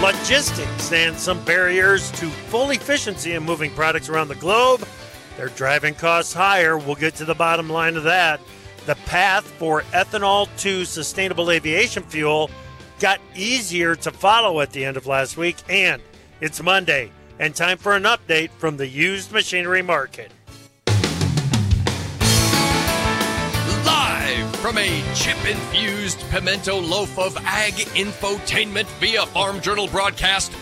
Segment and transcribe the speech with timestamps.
[0.00, 4.86] Logistics and some barriers to full efficiency in moving products around the globe.
[5.36, 6.78] They're driving costs higher.
[6.78, 8.40] We'll get to the bottom line of that.
[8.86, 12.50] The path for ethanol to sustainable aviation fuel
[13.00, 16.00] got easier to follow at the end of last week, and
[16.40, 20.32] it's Monday, and time for an update from the used machinery market.
[24.62, 30.52] From a chip infused pimento loaf of ag infotainment via Farm Journal broadcast,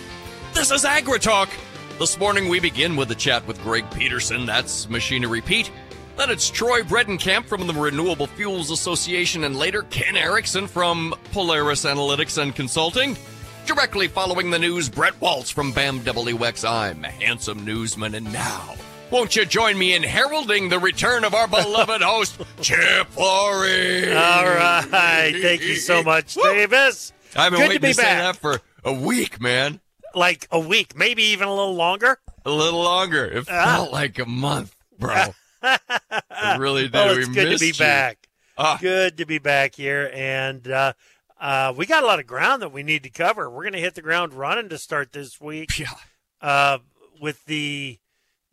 [0.55, 1.51] this is AgriTalk.
[1.99, 5.71] This morning we begin with a chat with Greg Peterson, that's Machinery Pete.
[6.17, 11.85] Then it's Troy Bredenkamp from the Renewable Fuels Association, and later Ken Erickson from Polaris
[11.85, 13.19] Analytics and Consulting.
[13.67, 16.67] Directly following the news, Brett Waltz from BAM WX.
[16.67, 18.77] I'm a handsome newsman, and now
[19.11, 24.13] won't you join me in heralding the return of our beloved host, Chip Flory?
[24.15, 25.33] All right.
[25.41, 27.13] Thank you so much, Davis.
[27.37, 28.19] I've been Good waiting to be say back.
[28.35, 29.81] that for a week, man.
[30.15, 32.19] Like a week, maybe even a little longer.
[32.45, 33.25] A little longer.
[33.27, 33.77] It Ah.
[33.77, 35.27] felt like a month, bro.
[35.63, 36.97] it really did.
[36.97, 37.75] Oh, it's we good to be you.
[37.75, 38.29] back.
[38.59, 38.79] Ah.
[38.81, 40.11] Good to be back here.
[40.13, 40.95] And uh,
[41.41, 43.49] uh, we got a lot of ground that we need to cover.
[43.49, 45.87] We're going to hit the ground running to start this week Yeah.
[46.41, 46.79] uh,
[47.21, 48.00] with the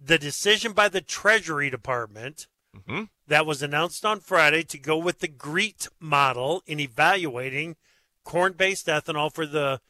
[0.07, 2.47] the decision by the Treasury Department
[2.85, 7.75] hmm that was announced on Friday to go with the GREET model in evaluating
[8.23, 9.81] corn-based ethanol for the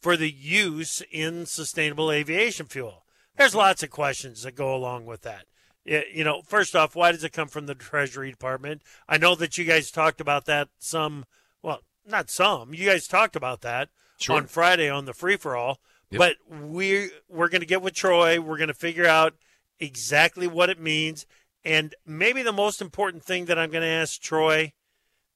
[0.00, 3.04] for the use in sustainable aviation fuel.
[3.36, 5.44] There's lots of questions that go along with that.
[5.84, 8.82] You know, first off, why does it come from the Treasury Department?
[9.08, 11.24] I know that you guys talked about that some,
[11.62, 12.74] well, not some.
[12.74, 14.36] You guys talked about that Sure.
[14.36, 15.78] on Friday on the free for all.
[16.10, 16.18] Yep.
[16.18, 16.36] But
[16.68, 18.40] we we're going to get with Troy.
[18.40, 19.34] We're going to figure out
[19.80, 21.26] exactly what it means,
[21.64, 24.72] and maybe the most important thing that I'm going to ask Troy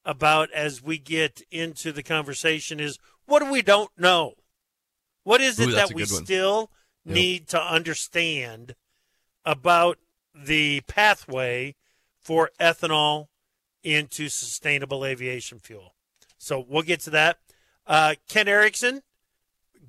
[0.05, 4.34] about as we get into the conversation is what do we don't know?
[5.22, 6.70] What is it Ooh, that we still
[7.06, 7.17] Yep.
[7.17, 8.75] need to understand
[9.45, 9.98] about
[10.34, 11.75] the pathway
[12.19, 13.27] for ethanol
[13.83, 15.94] into sustainable aviation fuel?
[16.38, 17.38] So we'll get to that.
[17.87, 19.03] Uh, Ken Erickson,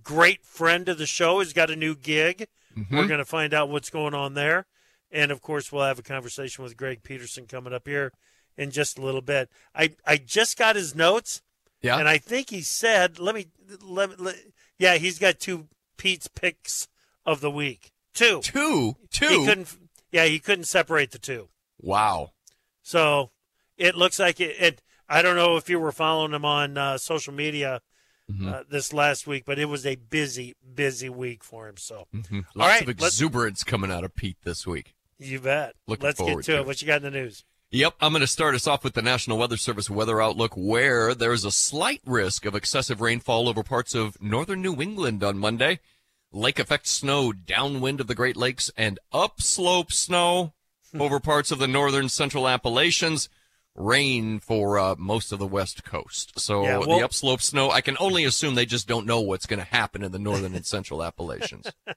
[0.04, 2.48] great friend of the show, has got a new gig.
[2.78, 2.91] Mhm.
[2.91, 4.66] We're going to find out what's going on there.
[5.12, 8.12] And of course, we'll have a conversation with Greg Peterson coming up here
[8.58, 9.50] in just a little bit.
[9.74, 11.41] I, I just got his notes,
[11.81, 11.97] Yeah.
[11.97, 13.47] and I think he said, let me,
[13.81, 14.35] let, me- let
[14.78, 16.88] yeah, he's got two Pete's picks
[17.25, 17.91] of the week.
[18.14, 18.40] Two.
[18.41, 18.96] two.
[19.09, 19.28] Two.
[19.28, 19.78] He couldn't,
[20.12, 21.50] yeah, he couldn't separate the two.
[21.80, 22.31] wow.
[22.81, 23.31] So
[23.78, 24.56] it looks like it.
[24.59, 27.81] it I don't know if you were following him on uh, social media
[28.31, 28.52] Mhm.
[28.53, 31.78] uh, this last week, but it was a busy, busy week for him.
[31.78, 32.46] So Mhm.
[32.56, 34.94] Lots right, of exuberance coming out of Pete this week.
[35.18, 35.75] you bet.
[35.88, 36.59] Looking Let's get to, to it.
[36.62, 36.66] it.
[36.66, 37.44] What you got in the news?
[37.72, 41.14] Yep, I'm going to start us off with the National Weather Service weather outlook, where
[41.16, 45.80] there's a slight risk of excessive rainfall over parts of northern New England on Monday.
[46.31, 50.53] Lake effect snow downwind of the Great Lakes and upslope snow
[51.00, 53.30] over parts of the northern central Appalachians.
[53.75, 56.40] Rain for uh, most of the west coast.
[56.40, 59.46] So Yeah, well- the upslope snow, I can only assume they just don't know what's
[59.46, 61.68] going to happen in the northern and central Appalachians.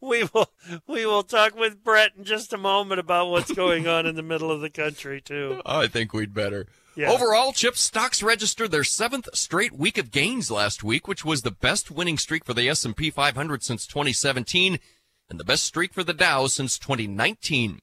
[0.00, 0.50] We will
[0.88, 4.22] we will talk with Brett in just a moment about what's going on in the
[4.22, 5.62] middle of the country too.
[5.66, 6.66] I think we'd better.
[6.96, 7.10] Yeah.
[7.10, 11.52] Overall, chip stocks registered their seventh straight week of gains last week, which was the
[11.52, 14.80] best winning streak for the S&P 500 since 2017
[15.30, 17.80] and the best streak for the Dow since 2019.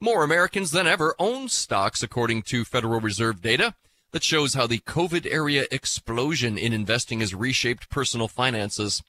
[0.00, 3.74] More Americans than ever own stocks, according to Federal Reserve data
[4.14, 9.02] that shows how the COVID area explosion in investing has reshaped personal finances.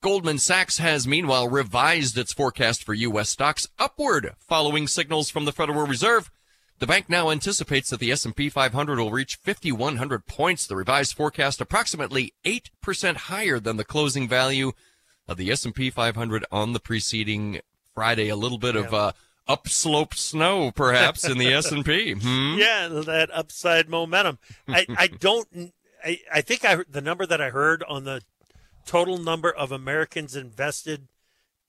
[0.00, 3.28] Goldman Sachs has meanwhile revised its forecast for U.S.
[3.28, 6.30] stocks upward following signals from the Federal Reserve.
[6.78, 10.66] The bank now anticipates that the S&P 500 will reach 5100 points.
[10.66, 14.72] The revised forecast approximately 8% higher than the closing value
[15.28, 17.60] of the S&P 500 on the preceding
[17.94, 18.30] Friday.
[18.30, 19.12] A little bit of uh,
[19.50, 22.12] upslope snow perhaps in the S&P.
[22.12, 22.56] Hmm?
[22.58, 24.38] Yeah, that upside momentum.
[24.68, 25.72] I, I don't.
[26.04, 28.22] I, I think I the number that I heard on the
[28.86, 31.08] total number of Americans invested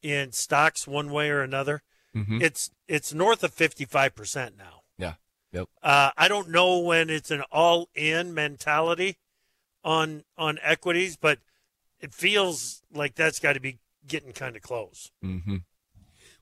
[0.02, 1.84] in stocks one way or another.
[2.16, 2.42] Mhm.
[2.42, 4.82] It's it's north of fifty five percent now.
[4.98, 5.14] Yeah.
[5.52, 5.68] Yep.
[5.84, 9.18] Uh, I don't know when it's an all in mentality
[9.84, 11.40] on on equities, but
[12.00, 15.12] it feels like that's got to be getting kind of close.
[15.24, 15.58] Mm-hmm.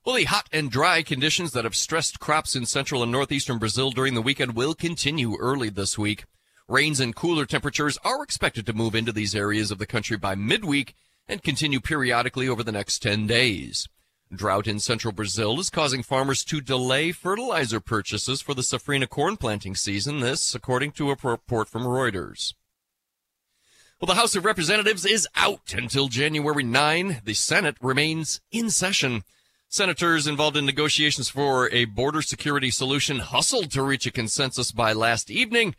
[0.04, 3.90] Well, the hot and dry conditions that have stressed crops in central and northeastern Brazil
[3.90, 6.24] during the weekend will continue early this week.
[6.66, 10.34] Rains and cooler temperatures are expected to move into these areas of the country by
[10.34, 10.94] midweek
[11.28, 13.88] and continue periodically over the next 10 days.
[14.34, 19.36] Drought in central Brazil is causing farmers to delay fertilizer purchases for the safrinha corn
[19.36, 22.54] planting season, this according to a report from Reuters.
[24.00, 27.20] Well, the House of Representatives is out until January 9.
[27.22, 29.24] The Senate remains in session.
[29.72, 34.92] Senators involved in negotiations for a border security solution hustled to reach a consensus by
[34.92, 35.76] last evening,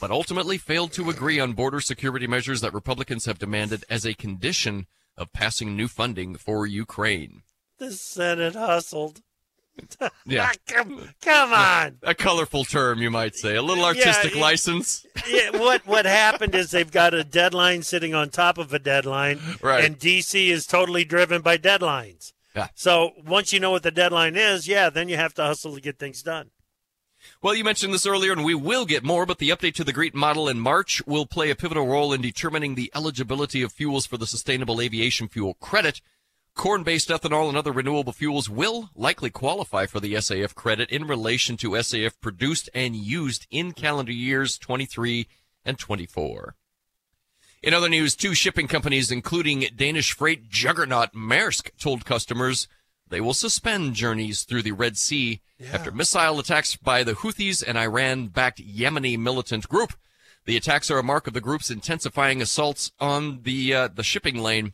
[0.00, 4.14] but ultimately failed to agree on border security measures that Republicans have demanded as a
[4.14, 4.86] condition
[5.16, 7.42] of passing new funding for Ukraine.
[7.78, 9.22] The Senate hustled.
[10.26, 10.50] Yeah.
[10.50, 11.96] Ah, come, come on.
[12.02, 13.56] A colorful term, you might say.
[13.56, 15.04] A little artistic Yeah, license.
[15.28, 19.40] yeah, what what happened is they've got a deadline sitting on top of a deadline,
[19.62, 19.82] Right.
[19.84, 22.34] and DC is totally driven by deadlines.
[22.54, 22.68] Yeah.
[22.74, 25.80] So once you know what the deadline is, yeah, then you have to hustle to
[25.80, 26.50] get things done.
[27.40, 29.92] Well, you mentioned this earlier, and we will get more, but the update to the
[29.92, 34.06] GREET model in March will play a pivotal role in determining the eligibility of fuels
[34.06, 36.00] for the Sustainable Aviation Fuel Credit.
[36.54, 41.06] Corn based ethanol and other renewable fuels will likely qualify for the SAF credit in
[41.06, 45.28] relation to SAF produced and used in calendar years 23
[45.64, 46.54] and 24.
[47.62, 52.66] In other news, two shipping companies, including Danish freight juggernaut Maersk, told customers
[53.08, 55.40] they will suspend journeys through the Red Sea
[55.72, 59.92] after missile attacks by the Houthis and Iran-backed Yemeni militant group.
[60.44, 64.38] The attacks are a mark of the group's intensifying assaults on the uh, the shipping
[64.38, 64.72] lane.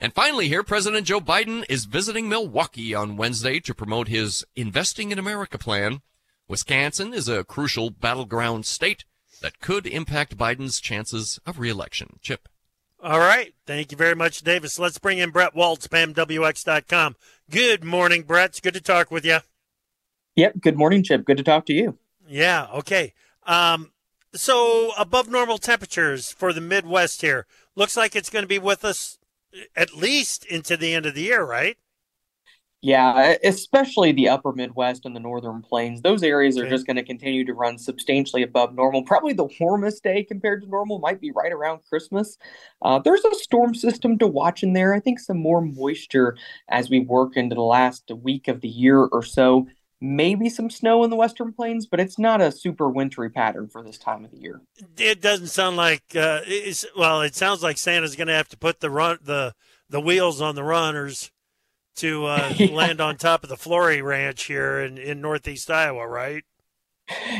[0.00, 5.12] And finally, here, President Joe Biden is visiting Milwaukee on Wednesday to promote his Investing
[5.12, 6.00] in America plan.
[6.48, 9.04] Wisconsin is a crucial battleground state
[9.42, 12.18] that could impact Biden's chances of reelection.
[12.20, 12.48] Chip.
[13.02, 13.54] All right.
[13.66, 14.78] Thank you very much, Davis.
[14.78, 17.16] Let's bring in Brett Waltz, BAMWX.com.
[17.50, 18.50] Good morning, Brett.
[18.50, 19.38] It's good to talk with you.
[20.34, 20.60] Yep.
[20.60, 21.24] Good morning, Chip.
[21.24, 21.98] Good to talk to you.
[22.26, 22.66] Yeah.
[22.74, 23.14] Okay.
[23.46, 23.92] Um,
[24.34, 27.46] so above normal temperatures for the Midwest here.
[27.74, 29.18] Looks like it's going to be with us
[29.74, 31.76] at least into the end of the year, right?
[32.86, 36.02] Yeah, especially the upper Midwest and the northern plains.
[36.02, 39.02] Those areas are just going to continue to run substantially above normal.
[39.02, 42.38] Probably the warmest day compared to normal might be right around Christmas.
[42.80, 44.94] Uh, there's a storm system to watch in there.
[44.94, 46.36] I think some more moisture
[46.68, 49.66] as we work into the last week of the year or so.
[50.00, 53.82] Maybe some snow in the western plains, but it's not a super wintry pattern for
[53.82, 54.60] this time of the year.
[54.96, 57.22] It doesn't sound like uh, it's, well.
[57.22, 59.54] It sounds like Santa's going to have to put the run the
[59.90, 61.32] the wheels on the runners
[61.96, 62.66] to uh, Yeah.
[62.68, 66.44] land on top of the Flory Ranch here in, in northeast Iowa, right?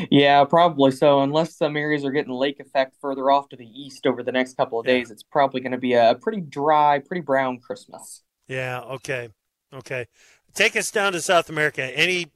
[0.09, 1.21] Yeah, probably so.
[1.21, 4.55] Unless some areas are getting lake effect further off to the east over the next
[4.55, 4.93] couple of Yeah.
[4.93, 8.23] days, it's probably going to be a pretty dry, pretty brown Christmas.
[8.47, 8.81] Yeah.
[8.81, 9.29] Okay.
[9.73, 10.07] Okay.
[10.53, 11.83] Take us down to South America.
[11.97, 12.31] Any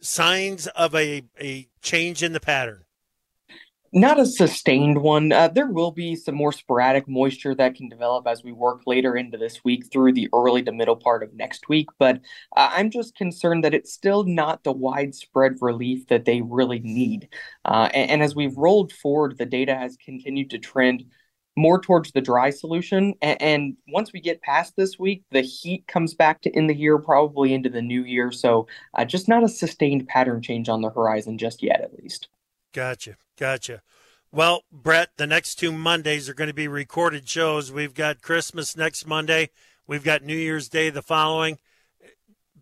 [0.00, 2.84] signs of a a change in the pattern?
[3.94, 5.32] Not a sustained one.
[5.32, 9.16] Uh, there will be some more sporadic moisture that can develop as we work later
[9.16, 11.88] into this week through the early to middle part of next week.
[11.98, 12.16] But
[12.56, 17.28] uh, I'm just concerned that it's still not the widespread relief that they really need.
[17.66, 21.04] Uh, and, and as we've rolled forward, the data has continued to trend
[21.54, 23.12] more towards the dry solution.
[23.20, 26.74] And, and once we get past this week, the heat comes back to end the
[26.74, 28.32] year, probably into the new year.
[28.32, 32.28] So uh, just not a sustained pattern change on the horizon just yet, at least.
[32.72, 33.16] Gotcha.
[33.38, 33.82] Gotcha.
[34.30, 37.70] Well, Brett, the next two Mondays are going to be recorded shows.
[37.70, 39.50] We've got Christmas next Monday.
[39.86, 41.58] We've got New Year's Day the following.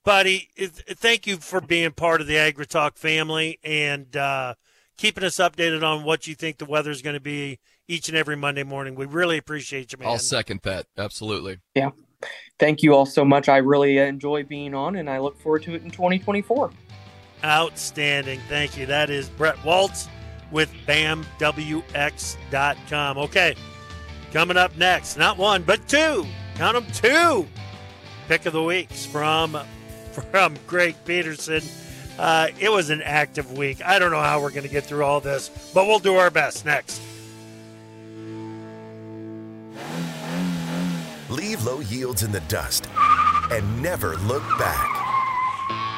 [0.03, 4.55] Buddy, thank you for being part of the AgriTalk family and uh,
[4.97, 8.17] keeping us updated on what you think the weather is going to be each and
[8.17, 8.95] every Monday morning.
[8.95, 10.09] We really appreciate you, man.
[10.09, 10.87] I'll second that.
[10.97, 11.59] Absolutely.
[11.75, 11.90] Yeah.
[12.59, 13.49] Thank you all so much.
[13.49, 16.71] I really uh, enjoy being on, and I look forward to it in 2024.
[17.44, 18.40] Outstanding.
[18.49, 18.87] Thank you.
[18.87, 20.09] That is Brett Waltz
[20.50, 21.28] with BAMWX.com.
[23.18, 23.54] Okay,
[24.32, 26.26] coming up next, not one, but two.
[26.56, 27.47] Count them two.
[28.28, 29.59] Pick of the weeks from
[30.30, 31.62] from Greg Peterson.
[32.18, 33.80] Uh, it was an active week.
[33.85, 36.30] I don't know how we're going to get through all this, but we'll do our
[36.30, 37.00] best next.
[41.30, 42.88] Leave low yields in the dust
[43.50, 45.10] and never look back.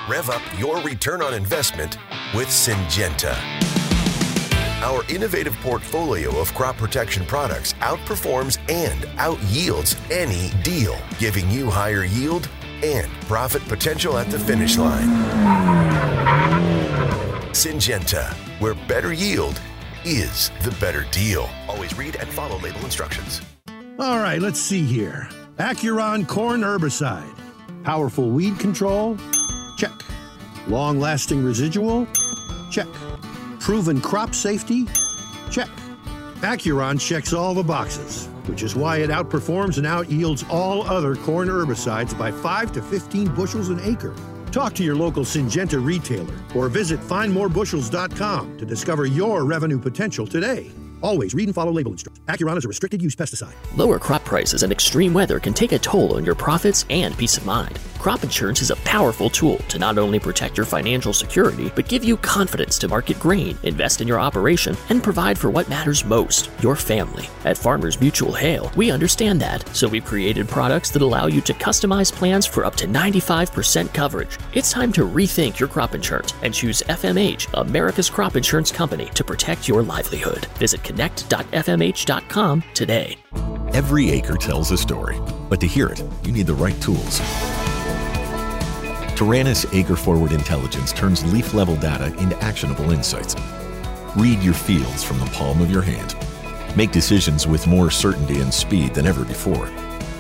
[0.09, 1.97] Rev up your return on investment
[2.35, 3.37] with Syngenta.
[4.83, 12.03] Our innovative portfolio of crop protection products outperforms and outyields any deal, giving you higher
[12.03, 12.49] yield
[12.83, 15.07] and profit potential at the finish line.
[17.53, 19.61] Syngenta, where better yield
[20.05, 21.49] is the better deal.
[21.69, 23.41] Always read and follow label instructions.
[24.01, 25.29] All right, let's see here.
[25.59, 27.39] Acuron corn herbicide.
[27.85, 29.17] Powerful weed control?
[29.83, 30.05] Check.
[30.69, 32.07] Long lasting residual?
[32.71, 32.87] Check.
[33.59, 34.87] Proven crop safety?
[35.51, 35.69] Check.
[36.43, 41.49] Acuron checks all the boxes, which is why it outperforms and outyields all other corn
[41.49, 44.15] herbicides by 5 to 15 bushels an acre.
[44.53, 50.71] Talk to your local Syngenta retailer or visit findmorebushels.com to discover your revenue potential today.
[51.03, 52.27] Always read and follow label instructions.
[52.29, 53.55] Acuron is a restricted use pesticide.
[53.77, 57.37] Lower crop prices and extreme weather can take a toll on your profits and peace
[57.37, 57.79] of mind.
[58.03, 62.03] Crop insurance is a powerful tool to not only protect your financial security, but give
[62.03, 66.51] you confidence to market grain, invest in your operation, and provide for what matters most
[66.61, 67.29] your family.
[67.45, 71.55] At Farmers Mutual Hail, we understand that, so we've created products that allow you to
[71.55, 74.37] customize plans for up to 95% coverage.
[74.53, 79.23] It's time to rethink your crop insurance and choose FMH, America's crop insurance company, to
[79.23, 80.47] protect your livelihood.
[80.57, 83.17] Visit connect.fmh.com today.
[83.73, 85.19] Every acre tells a story,
[85.49, 87.21] but to hear it, you need the right tools.
[89.17, 93.35] Taranis Acre Forward Intelligence turns leaf level data into actionable insights.
[94.17, 96.15] Read your fields from the palm of your hand.
[96.77, 99.67] Make decisions with more certainty and speed than ever before.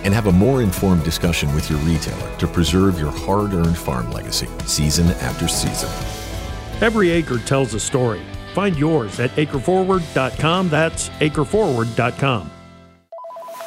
[0.05, 4.11] And have a more informed discussion with your retailer to preserve your hard earned farm
[4.11, 5.91] legacy season after season.
[6.81, 8.23] Every acre tells a story.
[8.53, 10.69] Find yours at acreforward.com.
[10.69, 12.51] That's acreforward.com.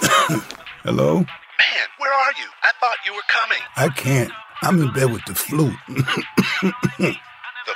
[0.84, 1.16] Hello?
[1.16, 2.48] Man, where are you?
[2.64, 3.60] I thought you were coming.
[3.76, 4.32] I can't.
[4.62, 5.72] I'm in bed with the flu.
[5.88, 5.96] the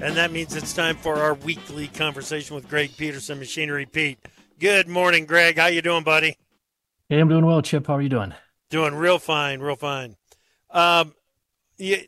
[0.02, 4.18] and that means it's time for our weekly conversation with Greg Peterson, Machinery Pete.
[4.58, 5.56] Good morning, Greg.
[5.56, 6.36] How you doing, buddy?
[7.08, 7.86] Hey, I'm doing well, Chip.
[7.86, 8.34] How are you doing?
[8.68, 10.16] Doing real fine, real fine.
[10.70, 11.14] Um,
[11.76, 11.98] you,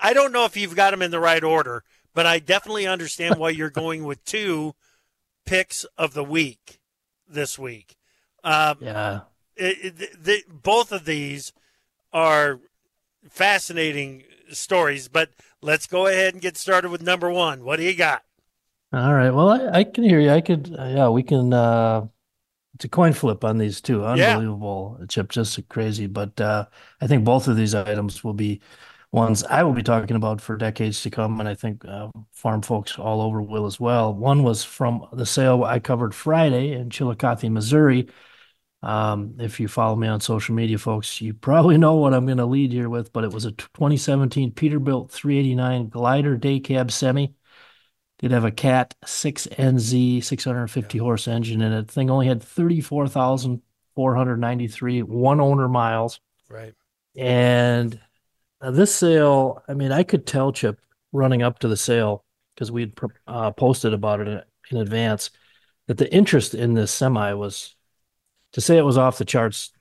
[0.00, 1.84] I don't know if you've got them in the right order,
[2.14, 4.74] but I definitely understand why you're going with two
[5.46, 6.80] picks of the week
[7.28, 7.96] this week.
[8.44, 9.20] Um, yeah.
[9.56, 11.52] It, it, the, both of these
[12.12, 12.60] are
[13.30, 17.64] fascinating stories, but let's go ahead and get started with number one.
[17.64, 18.22] What do you got?
[18.92, 19.30] All right.
[19.30, 20.30] Well, I, I can hear you.
[20.30, 22.06] I could, uh, yeah, we can, uh,
[22.74, 24.04] it's a coin flip on these two.
[24.04, 25.06] Unbelievable, yeah.
[25.06, 26.06] Chip, just crazy.
[26.06, 26.66] But uh,
[27.00, 28.60] I think both of these items will be
[29.12, 32.62] ones I will be talking about for decades to come, and I think uh, farm
[32.62, 34.14] folks all over will as well.
[34.14, 38.08] One was from the sale I covered Friday in Chillicothe, Missouri.
[38.82, 42.38] Um, if you follow me on social media, folks, you probably know what I'm going
[42.38, 47.34] to lead here with, but it was a 2017 Peterbilt 389 glider day cab semi
[48.22, 51.02] did have a Cat 6NZ 650 yeah.
[51.02, 51.88] horse engine in it.
[51.88, 56.20] The thing only had 34,493 one owner miles.
[56.48, 56.72] Right.
[57.16, 58.00] And
[58.60, 60.78] this sale, I mean, I could tell Chip
[61.12, 62.24] running up to the sale
[62.54, 62.94] because we had
[63.26, 65.30] uh, posted about it in, in advance
[65.88, 67.74] that the interest in this semi was
[68.52, 69.72] to say it was off the charts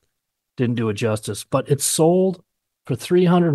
[0.58, 2.44] didn't do it justice, but it sold
[2.86, 3.54] for three hundred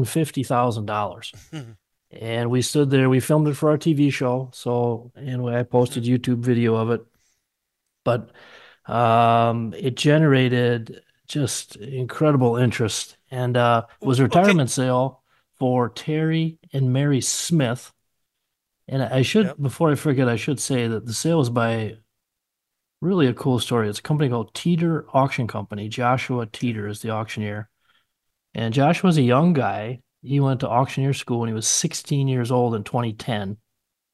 [2.10, 2.40] and fifty thousand dollars.
[2.40, 3.08] and we stood there.
[3.10, 4.50] We filmed it for our TV show.
[4.52, 7.04] So anyway, I posted YouTube video of it,
[8.04, 8.30] but
[8.86, 14.86] um, it generated just incredible interest, and uh, was a retirement okay.
[14.86, 15.22] sale
[15.58, 17.92] for Terry and Mary Smith.
[18.88, 19.56] And I should, yep.
[19.60, 21.96] before I forget, I should say that the sale was by
[23.00, 23.88] really a cool story.
[23.88, 25.88] It's a company called Teeter Auction Company.
[25.88, 27.68] Joshua Teeter is the auctioneer.
[28.54, 32.50] And Joshua's a young guy he went to auctioneer school when he was 16 years
[32.50, 33.56] old in 2010.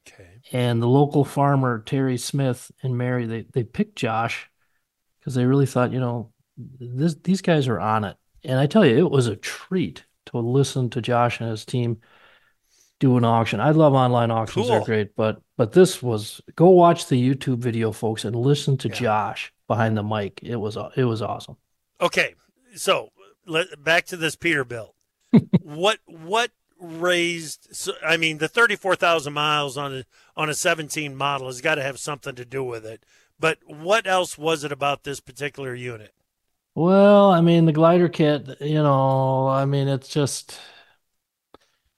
[0.08, 0.28] Okay.
[0.52, 4.50] And the local farmer, Terry Smith and Mary, they, they picked Josh
[5.18, 8.16] because they really thought, you know, this, these guys are on it.
[8.44, 11.98] And I tell you, it was a treat to listen to Josh and his team
[13.02, 13.58] do an auction.
[13.58, 14.76] I love online auctions; cool.
[14.76, 15.16] they're great.
[15.16, 18.94] But but this was go watch the YouTube video, folks, and listen to yeah.
[18.94, 20.40] Josh behind the mic.
[20.42, 21.56] It was it was awesome.
[22.00, 22.36] Okay,
[22.76, 23.08] so
[23.44, 24.90] let, back to this Peterbilt
[25.62, 27.68] what what raised?
[27.72, 30.04] So, I mean, the thirty four thousand miles on a
[30.36, 33.04] on a seventeen model has got to have something to do with it.
[33.38, 36.14] But what else was it about this particular unit?
[36.74, 40.58] Well, I mean, the glider kit, you know, I mean, it's just,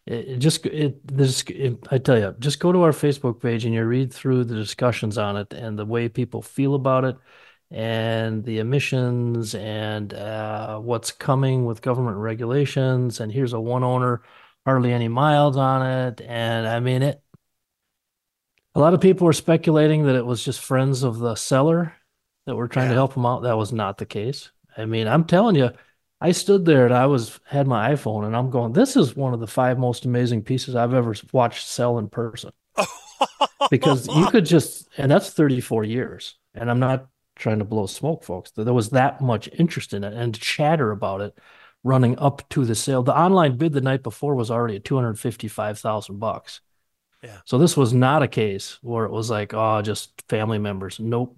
[0.04, 3.72] it, just, it, this, it, I tell you, just go to our Facebook page and
[3.72, 7.16] you read through the discussions on it and the way people feel about it
[7.70, 13.20] and the emissions and uh, what's coming with government regulations.
[13.20, 14.22] And here's a one owner,
[14.64, 16.20] hardly any miles on it.
[16.20, 17.22] And I mean, it,
[18.74, 21.94] a lot of people were speculating that it was just friends of the seller
[22.46, 23.42] that were trying to help him out.
[23.42, 24.50] That was not the case.
[24.76, 25.70] I mean, I'm telling you,
[26.20, 29.34] I stood there and I was had my iPhone and I'm going, this is one
[29.34, 32.50] of the five most amazing pieces I've ever watched sell in person.
[33.70, 36.36] because you could just and that's 34 years.
[36.54, 38.50] And I'm not trying to blow smoke, folks.
[38.52, 41.38] There was that much interest in it and chatter about it
[41.82, 43.02] running up to the sale.
[43.02, 46.60] The online bid the night before was already at 255,000 bucks.
[47.22, 47.38] Yeah.
[47.44, 51.00] So this was not a case where it was like, oh, just family members.
[51.00, 51.36] Nope.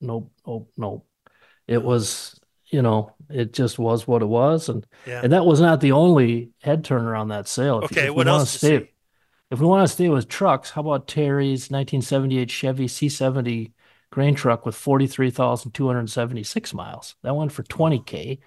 [0.00, 0.32] Nope.
[0.46, 0.72] Nope.
[0.76, 1.06] Nope.
[1.66, 2.38] It was
[2.68, 5.20] you know, it just was what it was, and Yeah.
[5.22, 7.78] and that was not the only head turner on that sale.
[7.78, 8.90] If, Okay, if what else stay?
[9.50, 13.72] If we want to stay with trucks, how about Terry's 1978 Chevy C70
[14.10, 17.14] grain truck with 43,276 miles?
[17.22, 18.40] That one for 20k.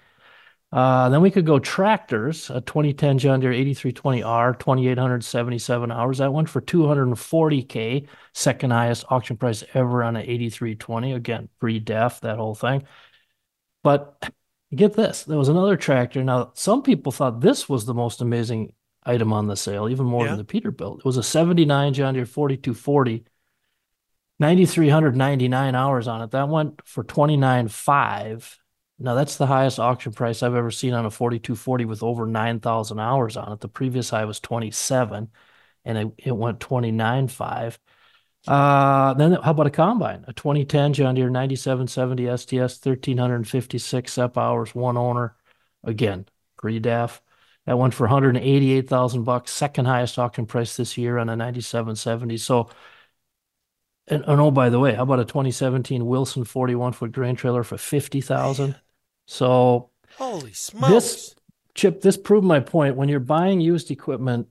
[0.72, 6.18] Uh, then we could go tractors, a 2010 John Deere 8320R, 2,877 hours.
[6.18, 11.14] That one for 240K, second highest auction price ever on an 8320.
[11.14, 12.84] Again, pre-def, that whole thing.
[13.82, 14.30] But
[14.72, 16.22] get this, there was another tractor.
[16.22, 18.72] Now, some people thought this was the most amazing
[19.04, 20.36] item on the sale, even more Yeah.
[20.36, 21.00] than the Peterbilt.
[21.00, 23.24] It was a 79 John Deere 4240,
[24.40, 26.30] 9,399 hours on it.
[26.30, 28.56] That went for 29.5.
[28.98, 32.98] Now, that's the highest auction price I've ever seen on a 4240 with over 9,000
[32.98, 33.60] hours on it.
[33.60, 35.28] The previous high was 27
[35.84, 37.78] and it, it went 29.5.
[38.48, 40.24] Uh, then how about a combine?
[40.26, 45.36] A 2010 John Deere 9770 STS, 1356 up hours, one owner.
[45.84, 47.22] Again, pre-DEF.
[47.66, 52.38] That went for 188,000 bucks, second highest auction price this year on a 9770.
[52.38, 52.70] So,
[54.08, 57.62] and, and oh, by the way, how about a 2017 Wilson 41 foot grain trailer
[57.62, 58.76] for 50,000?
[59.26, 60.88] So, Holy smokes.
[60.88, 61.34] this
[61.74, 62.96] chip, this proved my point.
[62.96, 64.48] When you're buying used equipment,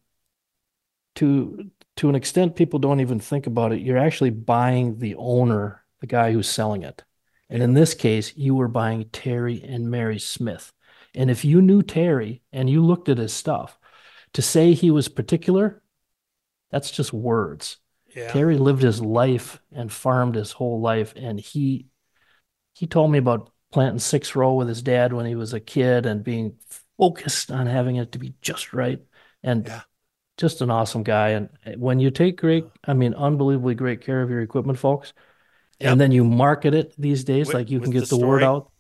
[1.16, 3.82] to to an extent, people don't even think about it.
[3.82, 7.04] You're actually buying the owner, the guy who's selling it.
[7.50, 10.72] And in this case, you were buying Terry and Mary Smith.
[11.14, 13.78] And if you knew Terry and you looked at his stuff,
[14.34, 15.82] to say he was particular,
[16.72, 17.78] that's just words.
[18.20, 18.32] Yeah.
[18.32, 21.88] Terry lived his life and farmed his whole life, and he
[22.74, 26.06] he told me about planting six row with his dad when he was a kid
[26.06, 26.58] and being
[26.98, 29.00] focused on having it to be just right.
[29.44, 29.72] And
[30.38, 31.30] just an awesome guy.
[31.30, 35.14] And eh, when you take great, I mean, unbelievably great care of your equipment, folks,
[35.80, 35.92] Yep.
[35.92, 38.44] and then you market it these days, With- like you can get the the, word
[38.44, 38.72] out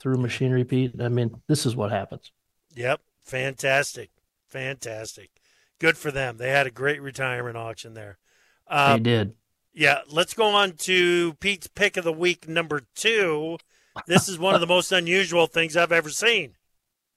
[0.00, 1.00] through Machinery Pete.
[1.00, 2.32] I mean, this is what happens.
[2.74, 3.00] Yep.
[3.24, 4.10] Fantastic.
[4.46, 5.30] Fantastic.
[5.78, 6.36] Good for them.
[6.36, 8.18] They had a great retirement auction there.
[8.68, 9.34] Uh, they did.
[9.72, 13.58] Yeah, let's go on to Pete's pick of the week number two.
[14.06, 16.56] This is one of the most unusual things I've ever seen.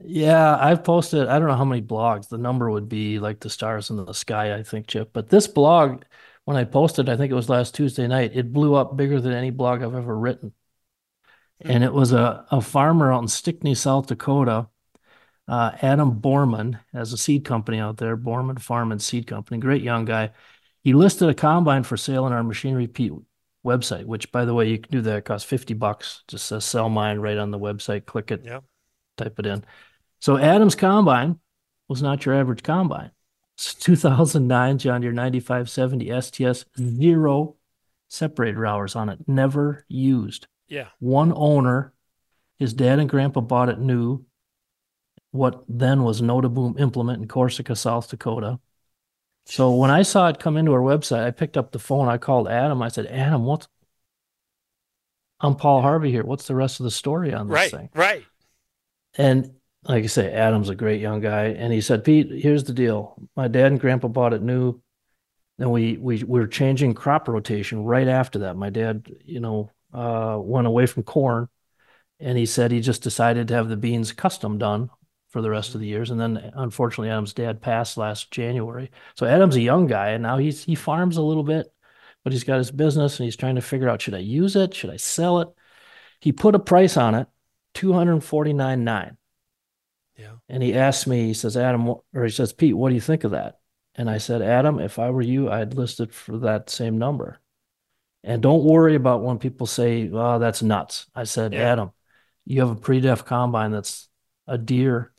[0.02, 2.30] Yeah, I've posted, I don't know how many blogs.
[2.30, 5.12] The number would be like the stars in the sky, I think, Chip.
[5.12, 6.04] But this blog,
[6.46, 9.34] when I posted, I think it was last Tuesday night, it blew up bigger than
[9.34, 10.54] any blog I've ever written.
[11.62, 14.70] And it was a, a farmer out in Stickney, South Dakota,
[15.48, 19.82] uh, Adam Borman, has a seed company out there, Borman Farm and Seed Company, great
[19.82, 20.32] young guy.
[20.84, 23.14] He listed a combine for sale on our Machinery Pete
[23.66, 25.18] website, which, by the way, you can do that.
[25.18, 26.24] It costs 50 bucks.
[26.28, 28.06] Just says sell mine right on the website.
[28.06, 28.64] Click it, Yep.
[29.18, 29.66] type it in.
[30.20, 31.40] So Adam's combine
[31.88, 33.12] was not your average combine.
[33.56, 37.56] It's 2009 John Deere 9570 STS, zero
[38.08, 40.48] separator hours on it, never used.
[40.68, 40.88] Yeah.
[41.00, 41.94] One owner,
[42.58, 44.26] his dad and grandpa bought it new.
[45.32, 48.60] What then was Notaboom implement in Corsica, South Dakota.
[49.50, 52.08] So when I saw it come into our website, I picked up the phone.
[52.08, 52.84] I called Adam.
[52.84, 53.68] I said, Adam, what's
[55.40, 56.24] I'm Paul Harvey here.
[56.24, 57.72] What's the rest of the story on this Right.
[57.72, 57.90] thing?
[57.96, 58.26] Right.
[59.18, 61.46] And like I say, Adam's a great young guy.
[61.46, 63.16] And he said, Pete, here's the deal.
[63.36, 64.82] My dad and grandpa bought it new.
[65.58, 68.56] And we we, we were changing crop rotation right after that.
[68.56, 71.50] My dad, you know, uh, went away from corn
[72.20, 74.92] and he said he just decided to have the beans custom done
[75.30, 76.12] for the rest of the years.
[76.12, 78.92] And then unfortunately Adam's dad passed last January.
[79.16, 81.68] So Adam's a young guy and now he's he farms a little bit,
[82.24, 84.74] but he's got his business and he's trying to figure out should I use it?
[84.74, 85.50] Should I sell it?
[86.20, 87.28] He put a price on it,
[87.74, 89.18] two hundred forty nine nine.
[90.18, 90.34] Yeah.
[90.50, 93.24] And he asked me, he says, Adam, or he says, Pete, what do you think
[93.24, 93.60] of that?
[93.96, 97.40] And I said, Adam, if I were you, I'd list it for that same number.
[98.24, 101.72] And don't worry about when people say, "Oh, that's nuts." I said, Yeah.
[101.72, 101.92] "Adam,
[102.46, 104.10] you have a pre-def combine that's
[104.48, 105.14] a deer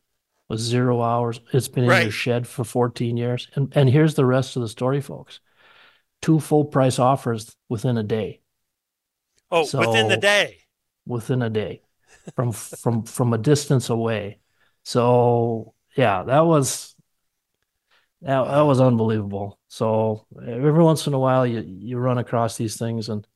[0.50, 1.40] with zero hours.
[1.54, 4.68] It's been in your shed for 14 years." And and here's the rest of the
[4.68, 5.40] story, folks.
[6.20, 8.42] Two full price offers within a day.
[9.50, 10.58] Oh, within the day.
[11.06, 11.80] Within a day,
[12.36, 14.40] from from from a distance away.
[14.84, 16.94] So yeah, that was
[18.22, 19.58] that, that was unbelievable.
[19.68, 23.26] So every once in a while, you you run across these things, and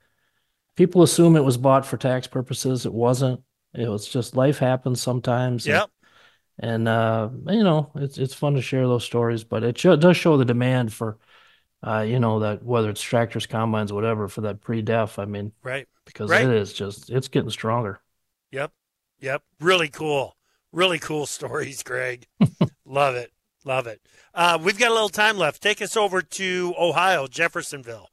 [0.76, 2.84] people assume it was bought for tax purposes.
[2.84, 3.40] It wasn't.
[3.72, 5.66] It was just life happens sometimes.
[5.66, 5.90] Yep.
[6.58, 10.16] And, uh, you know, it's it's fun to share those stories, but it sho- does
[10.16, 11.18] show the demand for,
[11.86, 15.18] uh, you know, that whether it's tractors, combines, whatever, for that pre-def.
[15.18, 15.88] I mean, Right.
[16.04, 16.44] because Right.
[16.46, 18.00] it is just it's getting stronger.
[18.52, 18.72] Yep.
[19.20, 19.42] Yep.
[19.60, 20.36] Really cool.
[20.72, 22.26] Really cool stories, Greg.
[22.84, 23.32] Love it.
[23.64, 24.00] Love it.
[24.34, 25.62] Uh, we've got a little time left.
[25.62, 28.10] Take us over to Ohio, Jeffersonville.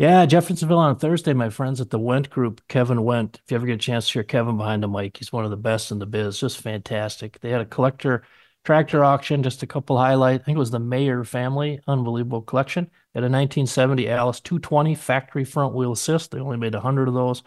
[0.00, 3.34] Yeah, Jeffersonville on Thursday, my friends at the Wendt Group, Kevin Wendt.
[3.34, 5.50] If you ever get a chance to hear Kevin behind the mic, he's one of
[5.50, 6.40] the best in the biz.
[6.40, 7.38] Just fantastic.
[7.40, 8.22] They had a collector
[8.64, 10.40] tractor auction, just a couple highlight.
[10.40, 12.86] I think it was the Mayer family, unbelievable collection.
[12.86, 16.30] They had a 1970 Allis 220 factory front wheel assist.
[16.30, 17.42] They only made 100 of those.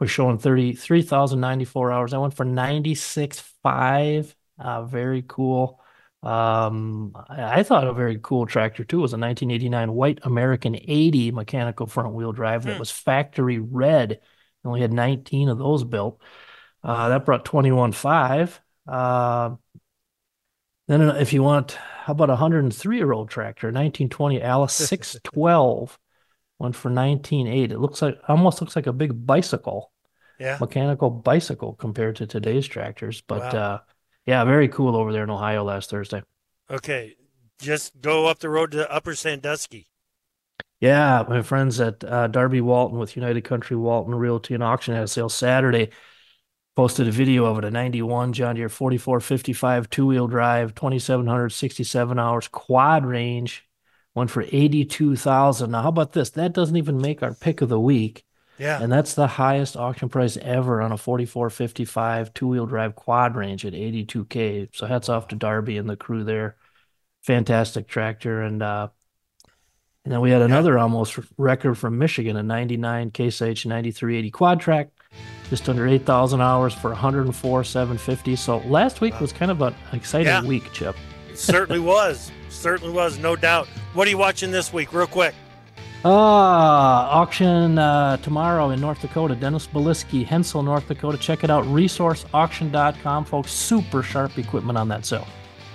[0.00, 2.12] Was showing 33,094 hours.
[2.12, 4.34] I went for 96.5.
[4.58, 5.80] Uh, very cool.
[6.22, 11.30] Um, I, I thought a very cool tractor too was a 1989 white American 80
[11.30, 12.78] mechanical front wheel drive that Hmm.
[12.78, 14.20] was factory red.
[14.64, 16.20] Only had 19 of those built.
[16.82, 18.60] Uh, that brought 21.5.
[18.86, 19.56] Uh,
[20.88, 25.98] then uh, if you want, how about a 103 year old tractor, 1920 Allis 612
[26.58, 27.72] went for 19.8.
[27.72, 29.92] It looks like almost looks like a big bicycle
[30.38, 30.60] Yeah.
[30.60, 33.22] mechanical bicycle compared to today's tractors.
[33.22, 33.54] But Wow.
[33.54, 33.80] uh,
[34.26, 36.22] yeah, very cool over there in Ohio last Thursday.
[36.70, 37.14] Okay.
[37.60, 39.88] Just go up the road to Upper Sandusky.
[40.80, 45.04] Yeah, my friends at uh, Darby Walton with United Country Walton Realty and Auction had
[45.04, 45.90] a sale Saturday.
[46.74, 52.48] Posted a video of it, a 91 John Deere 4455 two wheel drive, 2,767 hours
[52.48, 53.64] quad range,
[54.14, 55.70] went for 82,000.
[55.70, 56.28] Now, how about this?
[56.30, 58.25] That doesn't even make our pick of the week.
[58.58, 58.82] Yeah.
[58.82, 63.64] And that's the highest auction price ever on a 4455 two wheel drive quad range
[63.66, 64.68] at 82K.
[64.74, 66.56] So hats off to Darby and the crew there.
[67.22, 68.42] Fantastic tractor.
[68.42, 68.88] And, uh,
[70.04, 74.60] and then we had another almost record from Michigan, a 99 Case H 9380 quad
[74.60, 74.88] track,
[75.50, 78.36] just under 8,000 hours for 104 750.
[78.36, 80.44] So last week was kind of an exciting Yeah.
[80.44, 80.96] week, Chip.
[81.34, 82.30] Certainly was.
[82.48, 83.66] Certainly was, no doubt.
[83.94, 85.34] What are you watching this week, real quick?
[86.04, 89.34] Ah, auction uh, tomorrow in North Dakota.
[89.34, 91.18] Dennis Beliski, Hensel, North Dakota.
[91.18, 91.64] Check it out.
[91.64, 93.52] ResourceAuction.com, folks.
[93.52, 95.26] Super sharp equipment on that sale.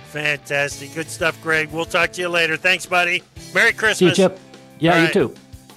[0.06, 0.94] Fantastic.
[0.94, 1.70] Good stuff, Greg.
[1.70, 2.56] We'll talk to you later.
[2.56, 3.22] Thanks, buddy.
[3.54, 3.98] Merry Christmas.
[3.98, 4.38] See you, Chip.
[4.78, 5.12] Yeah, All you right.
[5.12, 5.34] too.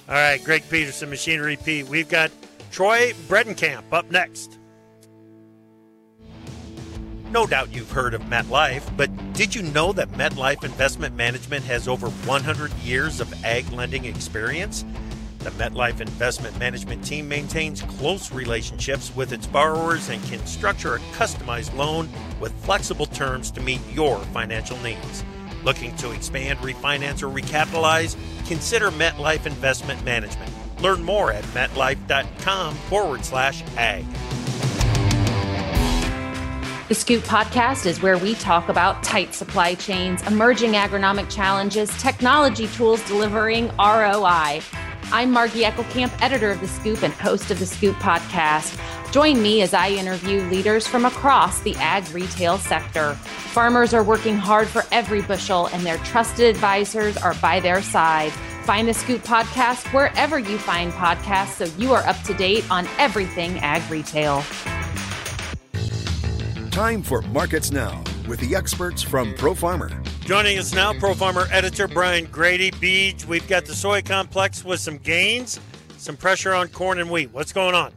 [0.08, 1.86] All right, Greg Peterson, Machinery Pete.
[1.88, 2.30] We've got
[2.70, 4.55] Troy Bredenkamp up next.
[7.36, 11.86] No doubt you've heard of MetLife, but did you know that MetLife Investment Management has
[11.86, 14.86] over 100 years of ag lending experience?
[15.40, 20.98] The MetLife Investment Management team maintains close relationships with its borrowers and can structure a
[21.12, 22.08] customized loan
[22.40, 25.22] with flexible terms to meet your financial needs.
[25.62, 28.16] Looking to expand, refinance, or recapitalize?
[28.48, 30.50] Consider MetLife Investment Management.
[30.80, 34.06] Learn more at metlife.com forward slash ag.
[36.88, 42.68] The Scoop podcast is where we talk about tight supply chains, emerging agronomic challenges, technology
[42.68, 44.60] tools delivering ROI.
[45.10, 48.80] I'm Margy Eckelkamp, editor of The Scoop and host of The Scoop podcast.
[49.10, 53.14] Join me as I interview leaders from across the ag retail sector.
[53.14, 58.30] Farmers are working hard for every bushel, and their trusted advisors are by their side.
[58.62, 62.86] Find The Scoop podcast wherever you find podcasts so you are up to date on
[62.98, 64.44] everything ag retail.
[66.76, 69.90] Time for Markets Now with the experts from Pro Farmer.
[70.26, 72.78] Joining us now, Pro Farmer editor Brian Grete.
[72.78, 75.58] Beach, we've got the soy complex with some gains,
[75.96, 77.32] some pressure on corn and wheat.
[77.32, 77.94] What's going on?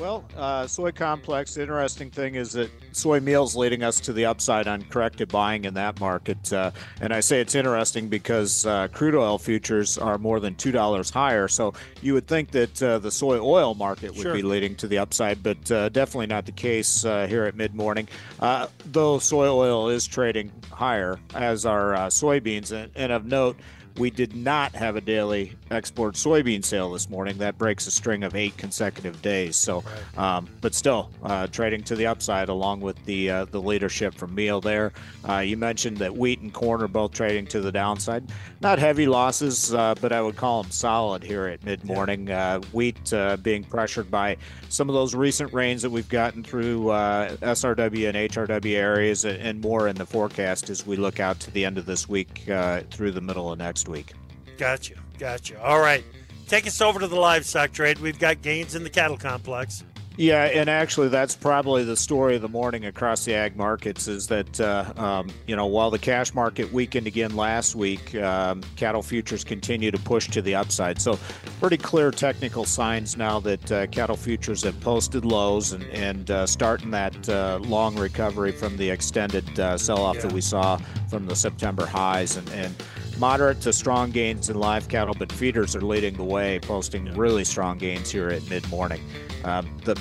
[0.00, 1.54] Well, uh, soy complex.
[1.54, 5.66] The interesting thing is that soy meal's leading us to the upside on corrected buying
[5.66, 6.50] in that market.
[6.50, 6.70] Uh,
[7.02, 11.10] and I say it's interesting because uh, crude oil futures are more than two dollars
[11.10, 11.48] higher.
[11.48, 14.34] So you would think that uh, the soy oil market would Sure.
[14.34, 17.74] be leading to the upside, but uh, definitely not the case uh, here at mid
[17.74, 18.08] morning.
[18.40, 23.54] Uh, though soy oil is trading higher, as are uh, soybeans, and, and of note
[24.00, 27.36] We did not have a daily export soybean sale this morning.
[27.36, 29.56] That breaks a string of eight consecutive days.
[29.56, 29.84] So,
[30.16, 34.34] um, but still uh, trading to the upside along with the uh, the leadership from
[34.34, 34.92] meal there.
[35.28, 38.24] Uh, you mentioned that wheat and corn are both trading to the downside.
[38.62, 42.30] Not heavy losses, uh, but I would call them solid here at mid morning.
[42.30, 44.38] Uh, wheat uh, being pressured by
[44.70, 49.88] some of those recent rains that we've gotten through SRW and HRW areas and more
[49.88, 52.48] in the forecast as we look out to the end of this week
[52.90, 54.12] through the middle of next week.
[54.56, 54.94] Gotcha.
[55.18, 55.62] Gotcha.
[55.62, 56.04] All right.
[56.48, 57.98] Take us over to the livestock trade.
[57.98, 59.84] We've got gains in the cattle complex.
[60.16, 64.26] Yeah, and actually, that's probably the story of the morning across the ag markets is
[64.26, 69.02] that, uh, um, you know, while the cash market weakened again last week, um, cattle
[69.02, 71.00] futures continue to push to the upside.
[71.00, 71.18] So,
[71.58, 76.46] pretty clear technical signs now that uh, cattle futures have posted lows and, and uh,
[76.46, 80.22] starting that uh, long recovery from the extended uh, sell off yeah.
[80.22, 80.76] that we saw
[81.08, 82.36] from the September highs.
[82.36, 82.74] And, and
[83.20, 87.44] moderate to strong gains in live cattle, but feeders are leading the way, posting really
[87.44, 89.00] strong gains here at mid morning.
[89.44, 89.94] Um, the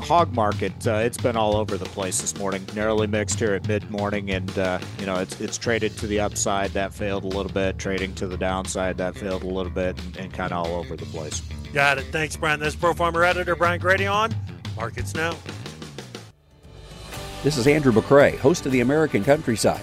[0.00, 2.66] hog market, uh, it's been all over the place this morning.
[2.74, 6.18] Narrowly mixed here at mid morning, and uh, you know it's it's traded to the
[6.18, 6.72] upside.
[6.72, 7.78] That failed a little bit.
[7.78, 8.98] Trading to the downside.
[8.98, 11.40] That failed a little bit, and, and kind of all over the place.
[11.72, 12.06] Got it.
[12.06, 12.58] Thanks, Brian.
[12.58, 14.34] This Pro Farmer editor Brian Grete on
[14.76, 15.36] Markets Now.
[17.44, 19.82] This is Andrew McCrea, host of the American Countryside.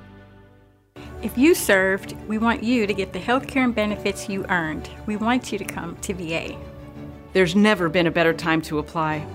[1.21, 4.89] If you served, we want you to get the health care and benefits you earned.
[5.05, 6.57] We want you to come to VA.
[7.33, 9.27] There's never been a better time to apply.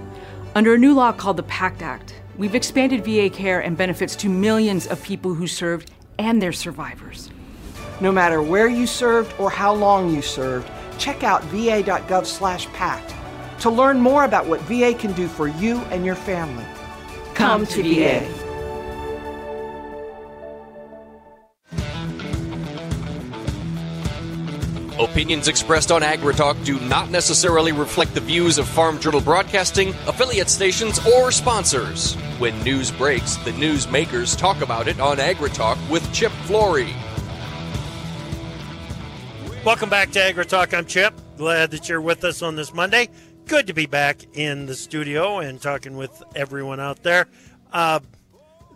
[0.56, 4.28] Under a new law called the PACT Act, we've expanded VA care and benefits to
[4.28, 7.30] millions of people who served and their survivors.
[8.00, 10.68] No matter where you served or how long you served,
[10.98, 13.14] check out va.gov/pact
[13.60, 16.64] to learn more about what VA can do for you and your family.
[17.34, 18.26] Come, come to, to VA.
[18.26, 18.45] VA.
[24.98, 30.48] Opinions expressed on AgriTalk do not necessarily reflect the views of Farm Journal Broadcasting, affiliate
[30.48, 32.14] stations, or sponsors.
[32.38, 36.94] When news breaks, the news makers talk about it on AgriTalk with Chip Flory.
[39.66, 40.72] Welcome back to AgriTalk.
[40.72, 41.12] I'm Chip.
[41.36, 43.10] Glad that you're with us on this Monday.
[43.44, 47.28] Good to be back in the studio and talking with everyone out there.
[47.70, 48.00] Uh,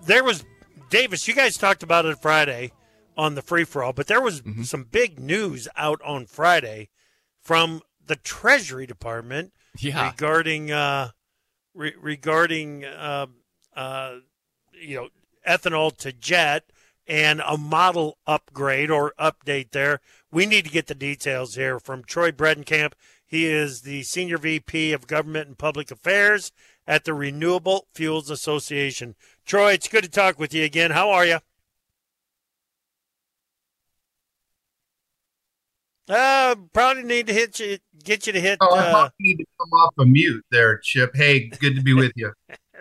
[0.05, 0.45] there was
[0.91, 1.27] Davis.
[1.27, 2.73] You guys talked about it Friday
[3.21, 4.63] on the free for all, but there was mm-hmm.
[4.63, 6.89] some big news out on Friday
[7.39, 10.11] from the Treasury Department yeah.
[10.11, 11.11] regarding uh,
[11.75, 13.27] re- regarding uh,
[13.77, 14.15] uh,
[14.73, 15.09] you know
[15.47, 16.65] ethanol to jet
[17.07, 20.01] and a model upgrade or update there.
[20.33, 22.93] We need to get the details here from Troy Bredenkamp.
[23.27, 26.53] He is the Senior VP of Government and Public Affairs
[26.87, 29.15] at the Renewable Fuels Association.
[29.45, 30.93] Troy, it's good to talk with you again.
[30.93, 31.41] How are you?
[36.11, 38.59] Uh, probably need to hit you, get you to hit.
[38.61, 41.13] Oh, I uh, need to come off a mute there, Chip.
[41.15, 42.33] Hey, good to be with you.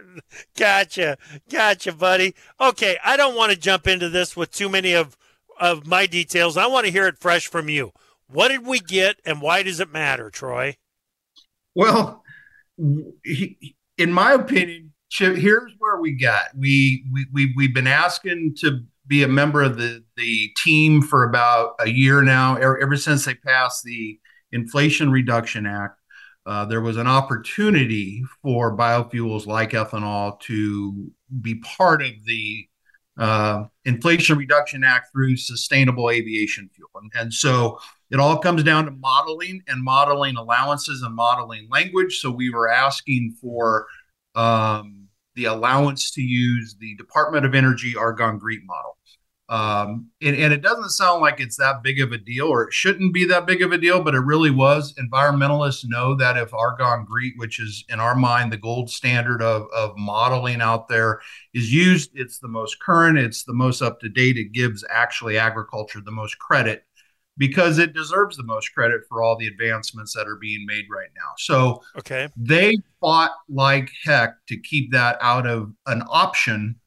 [0.57, 1.15] gotcha,
[1.47, 2.33] gotcha, buddy.
[2.59, 5.15] Okay, I don't want to jump into this with too many of
[5.59, 6.57] of my details.
[6.57, 7.91] I want to hear it fresh from you.
[8.27, 10.77] What did we get, and why does it matter, Troy?
[11.75, 12.23] Well,
[12.79, 16.57] in my opinion, Chip, here's where we got.
[16.57, 21.23] We we, we we've been asking to be a member of the the team for
[21.23, 22.55] about a year now.
[22.55, 24.19] Ever, ever since they passed the
[24.51, 25.99] Inflation Reduction Act,
[26.45, 32.67] uh, there was an opportunity for biofuels like ethanol to be part of the
[33.17, 36.89] uh, Inflation Reduction Act through sustainable aviation fuel.
[36.95, 37.77] And, and, so
[38.09, 42.19] it all comes down to modeling and modeling allowances and modeling language.
[42.19, 43.87] So we were asking for
[44.35, 48.97] um, the allowance to use the Department of Energy Argonne GREET model.
[49.49, 52.73] Um, and, and, it doesn't sound like it's that big of a deal, or it
[52.73, 54.93] shouldn't be that big of a deal, but it really was.
[54.93, 59.65] Environmentalists know that if Argonne GREET, which is in our mind the gold standard of,
[59.75, 61.19] of modeling out there,
[61.55, 64.37] is used, it's the most current, it's the most up to date.
[64.37, 66.83] It gives actually agriculture the most credit
[67.39, 71.09] because it deserves the most credit for all the advancements that are being made right
[71.15, 71.31] now.
[71.37, 72.27] So okay.
[72.37, 76.78] they fought like heck to keep that out of an option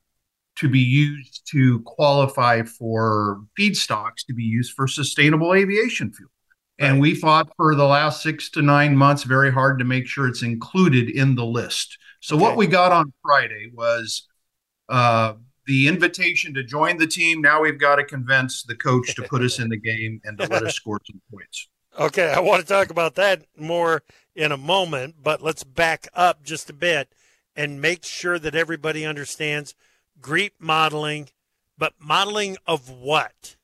[0.63, 6.31] to be used to qualify for feedstocks to be used for sustainable aviation fuel.
[6.79, 10.27] And we fought for the last six to nine months very hard to make sure
[10.27, 11.99] it's included in the list.
[12.21, 14.29] So what we got on Friday was
[14.89, 15.35] uh,
[15.67, 17.41] the invitation to join the team.
[17.41, 20.47] Now we've got to convince the coach to put us in the game and to
[20.47, 21.69] let us score some points.
[21.99, 24.03] Okay, I want to talk about that more
[24.35, 27.13] in a moment, but let's back up just a bit
[27.55, 29.75] and make sure that everybody understands
[30.23, 31.29] GREET modeling,
[31.77, 33.57] but modeling of what?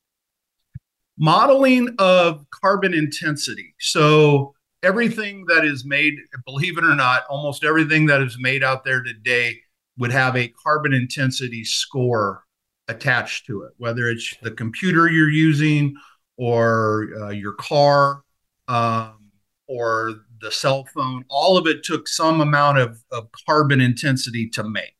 [1.17, 3.73] Modeling of carbon intensity.
[3.79, 8.83] So everything that is made, believe it or not, almost everything that is made out
[8.83, 9.57] there today
[9.97, 12.43] would have a carbon intensity score
[12.87, 15.95] attached to it, whether it's the computer you're using
[16.37, 18.23] or uh, your car
[18.67, 19.31] um,
[19.67, 21.23] or the cell phone.
[21.29, 24.95] All of it took some amount of, of carbon intensity to make.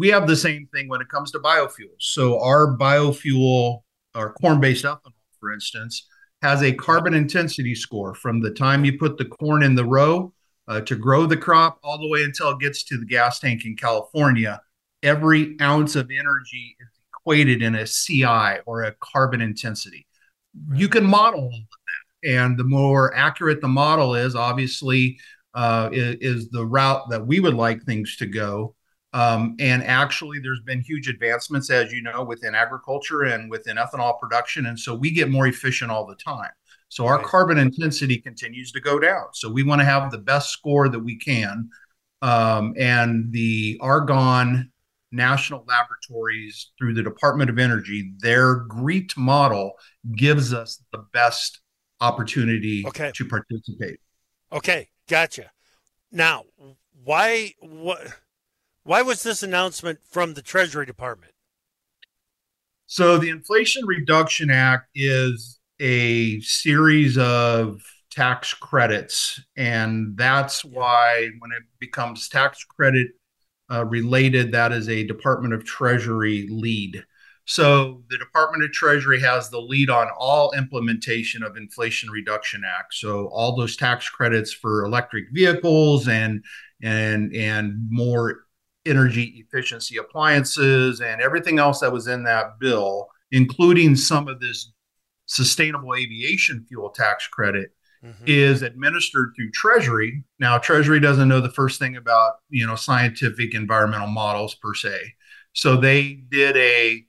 [0.00, 1.98] We have the same thing when it comes to biofuels.
[1.98, 3.82] So our biofuel,
[4.14, 6.06] our corn-based ethanol, for instance,
[6.40, 10.32] has a carbon intensity score from the time you put the corn in the row
[10.68, 13.66] uh, to grow the crop all the way until it gets to the gas tank
[13.66, 14.62] in California.
[15.02, 20.06] Every ounce of energy is equated in a CI or a carbon intensity.
[20.72, 22.30] You can model all of that.
[22.30, 25.18] And the more accurate the model is, obviously,
[25.52, 28.74] uh, is, is, the route that we would like things to go.
[29.12, 34.18] Um, and actually, there's been huge advancements, as you know, within agriculture and within ethanol
[34.20, 34.66] production.
[34.66, 36.50] And so we get more efficient all the time.
[36.88, 37.26] So our right.
[37.26, 39.26] carbon intensity continues to go down.
[39.32, 41.70] So we want to have the best score that we can.
[42.22, 44.70] Um, and the Argonne
[45.12, 49.72] National Laboratories, through the Department of Energy, their GREET model
[50.16, 51.60] gives us the best
[52.00, 53.10] opportunity okay.
[53.14, 53.98] to participate.
[54.52, 55.50] Okay, gotcha.
[56.12, 56.44] Now,
[57.04, 58.00] why what
[58.84, 61.32] why was this announcement from the Treasury Department?
[62.86, 69.40] So the Inflation Reduction Act is a series of tax credits.
[69.56, 73.08] And that's why when it becomes tax credit
[73.70, 77.04] uh, related, that is a Department of Treasury lead.
[77.44, 82.94] So the Department of Treasury has the lead on all implementation of Inflation Reduction Act.
[82.94, 86.44] So all those tax credits for electric vehicles and
[86.82, 88.44] and and more
[88.86, 94.72] energy efficiency appliances and everything else that was in that bill, including some of this
[95.26, 97.70] sustainable aviation fuel tax credit
[98.04, 98.24] mm-hmm.
[98.26, 103.54] is administered through treasury now treasury doesn't know the first thing about you know scientific
[103.54, 104.98] environmental models per se
[105.52, 107.04] so they did a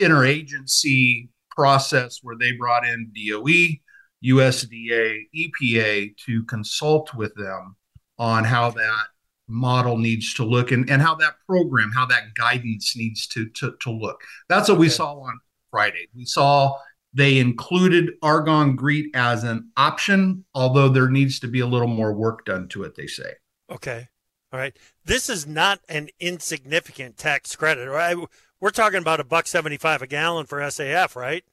[0.00, 3.76] interagency process where they brought in DOE,
[4.24, 7.76] USDA, EPA to consult with them
[8.18, 9.04] on how that
[9.50, 13.74] model needs to look and, and how that program, how that guidance needs to, to,
[13.80, 14.22] to look.
[14.48, 14.80] That's what okay.
[14.80, 15.38] we saw on
[15.70, 16.08] Friday.
[16.14, 16.76] We saw
[17.12, 22.12] they included Argonne GREET as an option, although there needs to be a little more
[22.12, 23.32] work done to it, they say.
[23.70, 24.08] Okay.
[24.52, 24.76] All right.
[25.04, 28.16] This is not an insignificant tax credit, right?
[28.60, 31.44] We're talking about a buck 75 a gallon for SAF, right?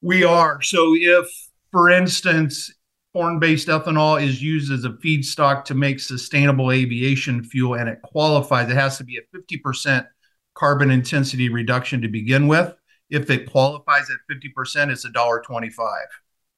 [0.00, 0.62] We are.
[0.62, 1.26] So if,
[1.72, 2.72] for instance,
[3.12, 8.70] corn-based ethanol is used as a feedstock to make sustainable aviation fuel and it qualifies,
[8.70, 10.06] it has to be a 50%
[10.54, 12.74] carbon intensity reduction to begin with
[13.10, 15.88] if it qualifies at 50%, it's a dollar 25.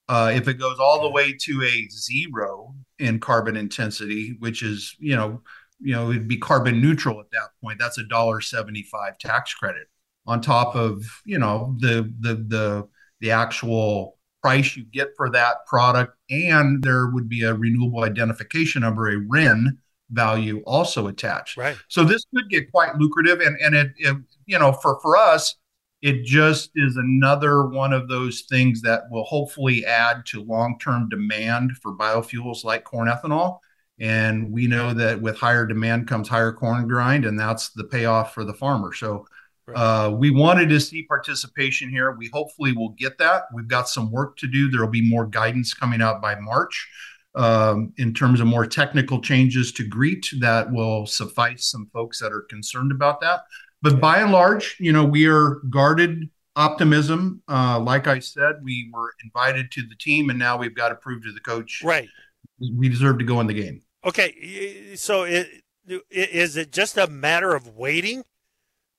[0.08, 4.96] Uh, if it goes all the way to a zero in carbon intensity, which is,
[4.98, 5.40] you know,
[5.78, 7.78] you know, it'd be carbon neutral at that point.
[7.78, 9.88] That's a dollar 75 tax credit
[10.26, 12.88] on top of, you know, the the the
[13.20, 18.83] the actual price you get for that product, and there would be a renewable identification
[18.83, 19.79] number, a RIN
[20.11, 21.57] value also attached.
[21.57, 21.76] Right.
[21.88, 25.57] So this could get quite lucrative, and and it, it you know for for us
[26.03, 31.72] it just is another one of those things that will hopefully add to long-term demand
[31.83, 33.59] for biofuels like corn ethanol
[33.98, 38.33] and we know that with higher demand comes higher corn grind and that's the payoff
[38.33, 39.26] for the farmer so
[39.74, 42.12] uh, we wanted to see participation here.
[42.12, 43.44] We hopefully will get that.
[43.54, 44.70] We've got some work to do.
[44.70, 46.88] There will be more guidance coming out by march
[47.35, 52.33] um, in terms of more technical changes to GREET that will suffice some folks that
[52.33, 53.44] are concerned about that.
[53.83, 57.42] But by and large, you know, we are guarded optimism.
[57.48, 60.96] Uh, like I said, we were invited to the team, and now we've got to
[60.96, 62.09] prove to the coach, right?
[62.59, 63.83] We deserve to go in the game.
[64.04, 65.62] Okay, so it,
[66.11, 68.24] is it just a matter of waiting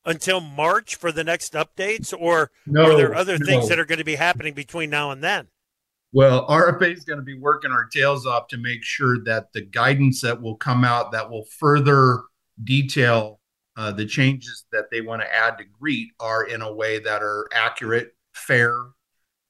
[0.05, 3.45] until March for the next updates, or no, are there other no.
[3.45, 5.47] things that are going to be happening between now and then?
[6.13, 9.61] Well, RFA is going to be working our tails off to make sure that the
[9.61, 12.23] guidance that will come out that will further
[12.63, 13.39] detail
[13.77, 17.23] uh, the changes that they want to add to GREET are in a way that
[17.23, 18.75] are accurate, fair,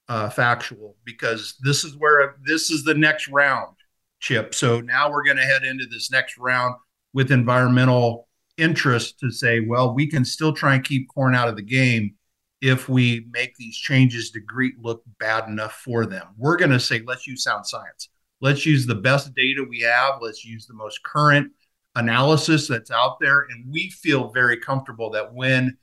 [0.07, 3.75] uh, factual because this is where this is the next round,
[4.19, 4.53] Chip.
[4.53, 6.75] So now we're going to head into this next round
[7.13, 8.27] with environmental
[8.61, 12.15] interest to say, well, we can still try and keep corn out of the game
[12.61, 16.27] if we make these changes to GREET look bad enough for them.
[16.37, 18.09] We're going to say, let's use sound science.
[18.39, 20.21] Let's use the best data we have.
[20.21, 21.51] Let's use the most current
[21.95, 23.47] analysis that's out there.
[23.49, 25.77] And we feel very comfortable that when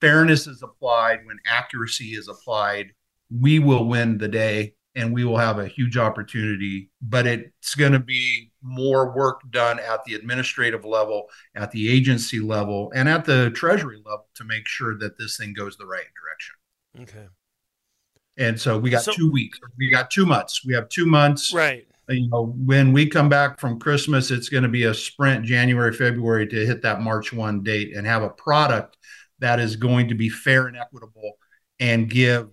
[0.00, 2.92] fairness is applied, when accuracy is applied,
[3.30, 6.90] we will win the day and we will have a huge opportunity.
[7.02, 12.40] But it's going to be more work done at the administrative level, at the agency
[12.40, 16.06] level, and at the treasury level to make sure that this thing goes the right
[16.20, 16.54] direction.
[17.02, 17.28] Okay.
[18.36, 19.58] And so we got So- two weeks.
[19.76, 20.64] We got two months.
[20.64, 21.52] We have two months.
[21.52, 21.86] Right.
[22.10, 25.44] Uh, you know, when we come back from Christmas, it's going to be a sprint
[25.44, 28.96] January, February to hit that March 1 date and have a product
[29.40, 31.32] that is going to be fair and equitable
[31.80, 32.48] and give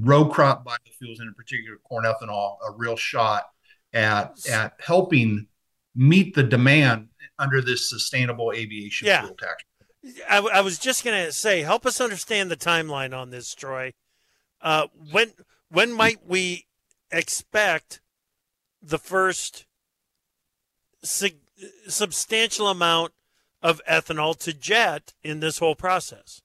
[0.00, 3.44] row crop biofuels, and in particular corn ethanol, a real shot
[3.92, 5.46] at at helping
[5.94, 7.08] meet the demand
[7.38, 9.22] under this sustainable aviation Yeah.
[9.22, 9.64] fuel tax.
[10.28, 13.92] I, I was just going to say, help us understand the timeline on this, Troy.
[14.60, 15.32] Uh, when
[15.70, 16.66] when might we
[17.10, 18.00] expect
[18.82, 19.66] the first
[21.02, 21.38] sig-
[21.88, 23.12] substantial amount
[23.62, 26.42] of ethanol to jet in this whole process?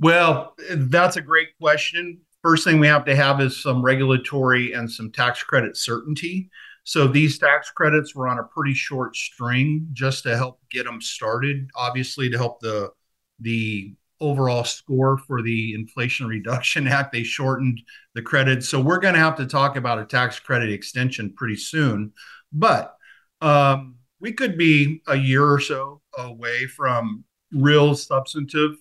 [0.00, 2.22] Well, that's a great question.
[2.42, 6.50] First thing we have to have is some regulatory and some tax credit certainty.
[6.84, 11.00] So these tax credits were on a pretty short string just to help get them
[11.00, 11.70] started.
[11.76, 12.90] Obviously, to help the
[13.38, 17.80] the overall score for the Inflation Reduction Act, they shortened
[18.14, 18.68] the credits.
[18.68, 22.12] So we're going to have to talk about a tax credit extension pretty soon.
[22.52, 22.94] But
[23.40, 28.72] um, we could be a year or so away from real substantive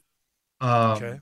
[0.62, 1.20] um, Okay.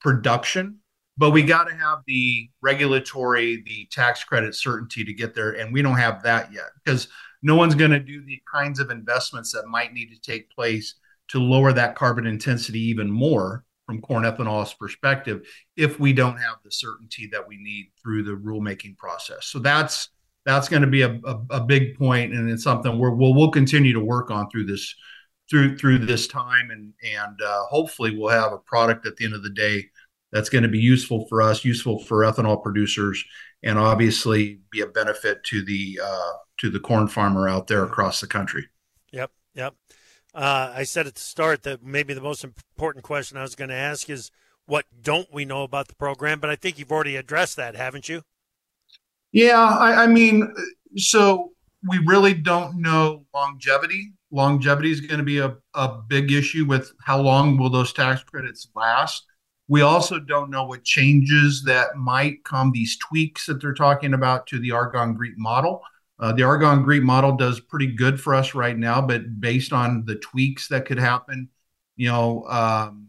[0.00, 0.80] production,
[1.18, 5.72] but we got to have the regulatory, the tax credit certainty to get there, and
[5.72, 7.08] we don't have that yet because
[7.42, 10.94] no one's going to do the kinds of investments that might need to take place
[11.28, 15.46] to lower that carbon intensity even more from corn ethanol's perspective
[15.76, 19.46] if we don't have the certainty that we need through the rulemaking process.
[19.46, 20.10] So that's
[20.44, 23.50] that's going to be a, a, a big point, and it's something we're, we'll we'll
[23.50, 24.94] continue to work on through this
[25.48, 29.34] through through this time, and and uh, hopefully we'll have a product at the end
[29.34, 29.86] of the day
[30.32, 33.24] that's going to be useful for us, useful for ethanol producers,
[33.62, 38.20] and obviously be a benefit to the uh, to the corn farmer out there across
[38.20, 38.66] the country.
[39.12, 39.74] Yep, yep.
[40.34, 43.70] Uh, I said at the start that maybe the most important question I was going
[43.70, 44.30] to ask is
[44.66, 46.40] what don't we know about the program?
[46.40, 48.22] But I think you've already addressed that, haven't you?
[49.32, 50.52] Yeah, I, I mean,
[50.96, 51.52] so
[51.88, 54.12] we really don't know longevity.
[54.30, 58.22] Longevity is going to be a, a big issue with how long will those tax
[58.24, 59.24] credits last.
[59.68, 64.46] We also don't know what changes that might come, these tweaks that they're talking about
[64.48, 65.82] to the Argonne GREET model.
[66.18, 70.04] Uh, the Argonne GREET model does pretty good for us right now, but based on
[70.06, 71.48] the tweaks that could happen,
[71.96, 73.08] you know, um,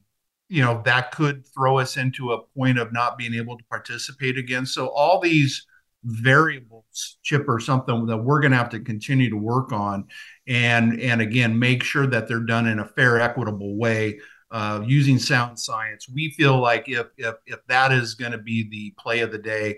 [0.50, 4.38] you know that could throw us into a point of not being able to participate
[4.38, 4.66] again.
[4.66, 5.66] So all these
[6.04, 10.06] variables, Chip, or something that we're going to have to continue to work on,
[10.48, 14.20] and and again make sure that they're done in a fair, equitable way.
[14.50, 18.68] Uh, using sound science, we feel like if if if that is going to be
[18.70, 19.78] the play of the day,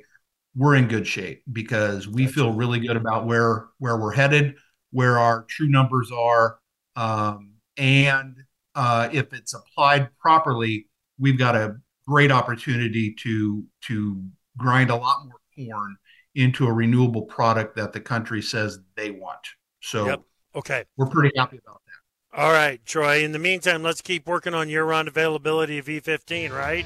[0.56, 4.56] we're in good shape because we feel really good about where where we're headed,
[4.92, 6.60] where our true numbers are,
[6.96, 8.36] um, and
[8.76, 11.76] uh, if it's applied properly, we've got a
[12.08, 14.24] great opportunity to to
[14.58, 15.96] grind a lot more corn
[16.36, 19.40] into a renewable product that the country says they want.
[19.82, 20.22] So Yep.
[20.56, 20.84] Okay.
[20.98, 21.79] we're pretty happy about.
[22.36, 23.24] All right, Troy.
[23.24, 26.86] In the meantime, let's keep working on year-round availability of E15, right?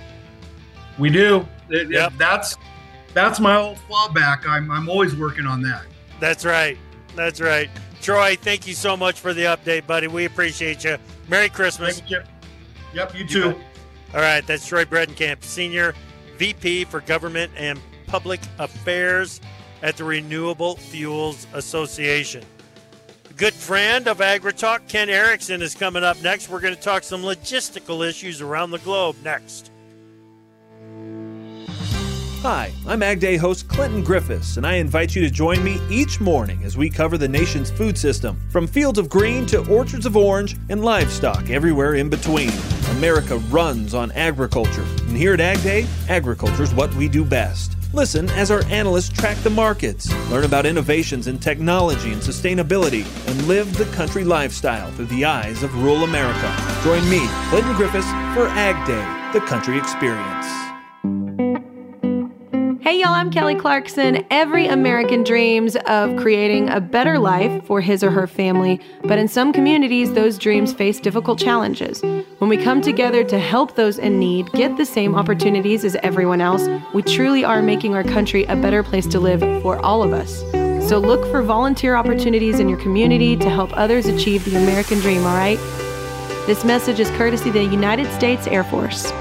[0.98, 1.48] We do.
[1.70, 2.56] It- it- That's
[3.14, 4.48] that's my old fallback.
[4.48, 5.84] I'm I'm always working on that.
[6.20, 6.78] That's right.
[7.16, 7.70] That's right.
[8.02, 10.08] Troy, thank you so much for the update, buddy.
[10.08, 10.98] We appreciate you.
[11.28, 12.00] Merry Christmas.
[12.00, 12.22] Thank you,
[12.94, 13.56] Yep, you too.
[14.14, 15.94] All right, that's Troy Bredenkamp, Senior
[16.38, 19.42] VP for Government and Public Affairs
[19.82, 22.44] at the Renewable Fuels Association.
[23.36, 26.50] Good friend of AgriTalk, Ken Erickson, is coming up next.
[26.50, 29.72] We're going to talk some logistical issues around the globe next.
[32.44, 36.22] Hi, I'm Ag Day host Clinton Griffiths, and I invite you to join me each
[36.22, 40.16] morning as we cover the nation's food system, from fields of green to orchards of
[40.16, 42.52] orange and livestock everywhere in between.
[42.98, 47.73] America runs on agriculture, and here at Ag Day, agriculture is what we do best.
[47.94, 53.48] Listen as our analysts track the markets, learn about innovations in technology and sustainability, and
[53.48, 56.52] live the country lifestyle through the eyes of rural America.
[56.84, 60.48] Join me, Clinton Griffiths, for Ag Day, the country experience.
[62.82, 63.14] Hey y'all.
[63.14, 64.26] I'm Kelly Clarkson.
[64.30, 69.28] Every American dreams of creating a better life for his or her family, but in
[69.28, 72.04] some communities, those dreams face difficult challenges.
[72.44, 76.42] When we come together to help those in need get the same opportunities as everyone
[76.42, 80.12] else, we truly are making our country a better place to live for all of
[80.12, 80.42] us.
[80.90, 85.26] So look for volunteer opportunities in your community to help others achieve the American dream,
[85.26, 85.58] all right?
[86.46, 89.14] This message is courtesy of the United States Air Force.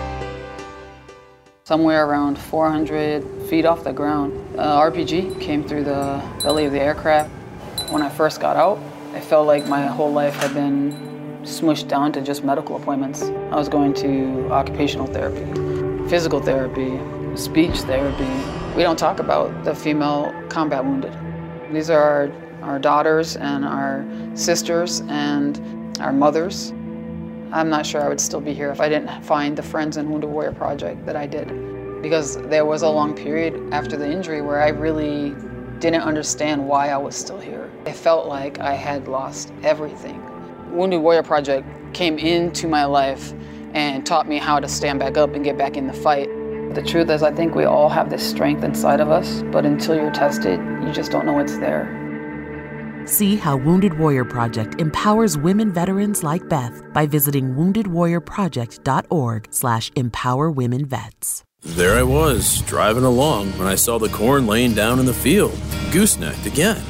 [1.62, 6.80] Somewhere around 400 feet off the ground, uh, RPG came through the belly of the
[6.80, 7.30] aircraft.
[7.92, 8.80] When I first got out,
[9.14, 11.11] I felt like my whole life had been
[11.42, 13.22] smushed down to just medical appointments.
[13.22, 15.44] I was going to occupational therapy,
[16.08, 16.98] physical therapy,
[17.36, 18.28] speech therapy.
[18.76, 21.16] We don't talk about the female combat wounded.
[21.72, 22.32] These are our,
[22.62, 25.60] our daughters and our sisters and
[26.00, 26.72] our mothers.
[27.52, 30.10] I'm not sure I would still be here if I didn't find the Friends and
[30.10, 31.48] Wounded Warrior Project that I did.
[32.02, 35.34] Because there was a long period after the injury where I really
[35.78, 37.70] didn't understand why I was still here.
[37.86, 40.22] I felt like I had lost everything.
[40.72, 43.32] Wounded Warrior Project came into my life
[43.74, 46.28] and taught me how to stand back up and get back in the fight.
[46.74, 49.94] The truth is, I think we all have this strength inside of us, but until
[49.94, 51.98] you're tested, you just don't know it's there.
[53.04, 60.50] See how Wounded Warrior Project empowers women veterans like Beth by visiting woundedwarriorproject.org slash empower
[60.50, 61.44] women vets.
[61.62, 65.58] There I was, driving along when I saw the corn laying down in the field,
[65.92, 66.82] goosenecked again.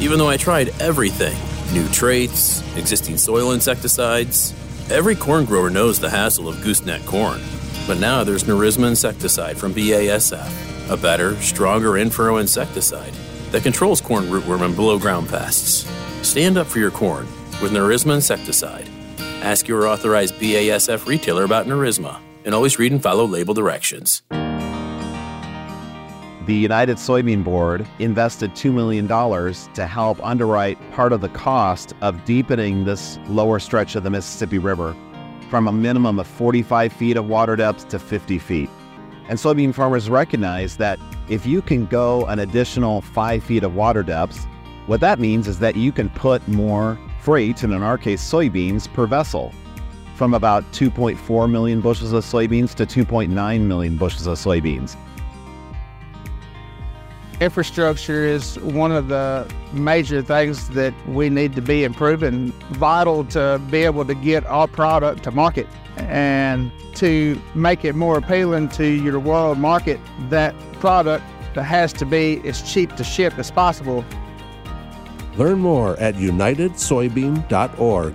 [0.00, 1.36] Even though I tried everything
[1.72, 4.54] new traits, existing soil insecticides
[4.90, 7.40] every corn grower knows the hassle of gooseneck corn.
[7.86, 13.12] But now there's Nerisma insecticide from BASF, a better, stronger in-furrow insecticide
[13.50, 15.90] that controls corn rootworm and below ground pests.
[16.26, 17.26] Stand up for your corn
[17.62, 18.88] with Nerisma insecticide.
[19.42, 24.22] Ask your authorized BASF retailer about Nerisma and always read and follow label directions.
[26.46, 32.24] The United Soybean Board invested $2 million to help underwrite part of the cost of
[32.24, 34.94] deepening this lower stretch of the Mississippi River
[35.50, 38.70] from a minimum of 45 feet of water depth to 50 feet.
[39.28, 44.04] And soybean farmers recognize that if you can go an additional five feet of water
[44.04, 44.46] depth,
[44.86, 48.86] what that means is that you can put more freight, and in our case, soybeans,
[48.94, 49.52] per vessel,
[50.14, 54.96] from about 2.4 million bushels of soybeans to 2.9 million bushels of soybeans.
[57.38, 63.60] Infrastructure is one of the major things that we need to be improving, vital to
[63.70, 65.66] be able to get our product to market
[65.98, 70.00] and to make it more appealing to your world market.
[70.30, 71.24] That product
[71.54, 74.02] has to be as cheap to ship as possible.
[75.36, 78.14] Learn more at unitedsoybean.org.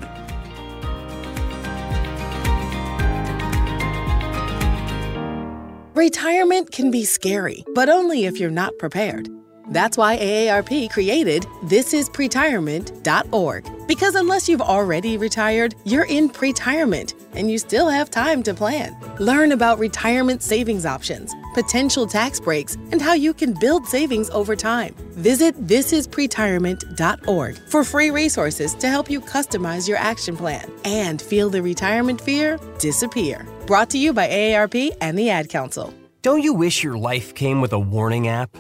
[6.01, 9.29] Retirement can be scary, but only if you're not prepared.
[9.69, 13.87] That's why AARP created thisispretirement.org.
[13.87, 18.97] Because unless you've already retired, you're in pretirement and you still have time to plan.
[19.19, 24.55] Learn about retirement savings options, potential tax breaks, and how you can build savings over
[24.55, 24.95] time.
[25.11, 31.61] Visit thisispretirement.org for free resources to help you customize your action plan and feel the
[31.61, 33.45] retirement fear disappear.
[33.71, 35.93] Brought to you by AARP and the Ad Council.
[36.23, 38.57] Don't you wish your life came with a warning app?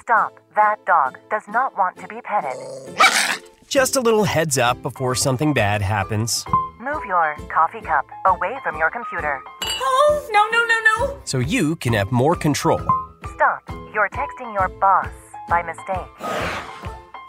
[0.00, 0.36] Stop.
[0.56, 2.56] That dog does not want to be petted.
[3.68, 6.44] Just a little heads up before something bad happens.
[6.80, 9.40] Move your coffee cup away from your computer.
[9.62, 11.20] Oh, no, no, no, no.
[11.22, 12.80] So you can have more control.
[13.36, 13.62] Stop.
[13.94, 15.06] You're texting your boss
[15.48, 16.98] by mistake.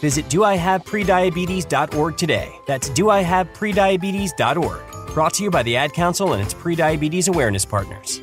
[0.00, 2.60] Visit doihaveprediabetes.org today.
[2.66, 5.14] That's doihaveprediabetes.org.
[5.14, 8.20] Brought to you by the Ad Council and its prediabetes awareness partners.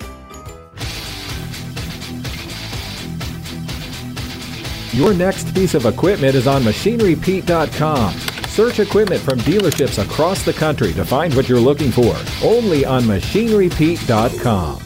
[4.94, 8.34] Your next piece of equipment is on machinerypete.com.
[8.54, 12.16] Search equipment from dealerships across the country to find what you're looking for.
[12.44, 14.83] Only on machinerypete.com.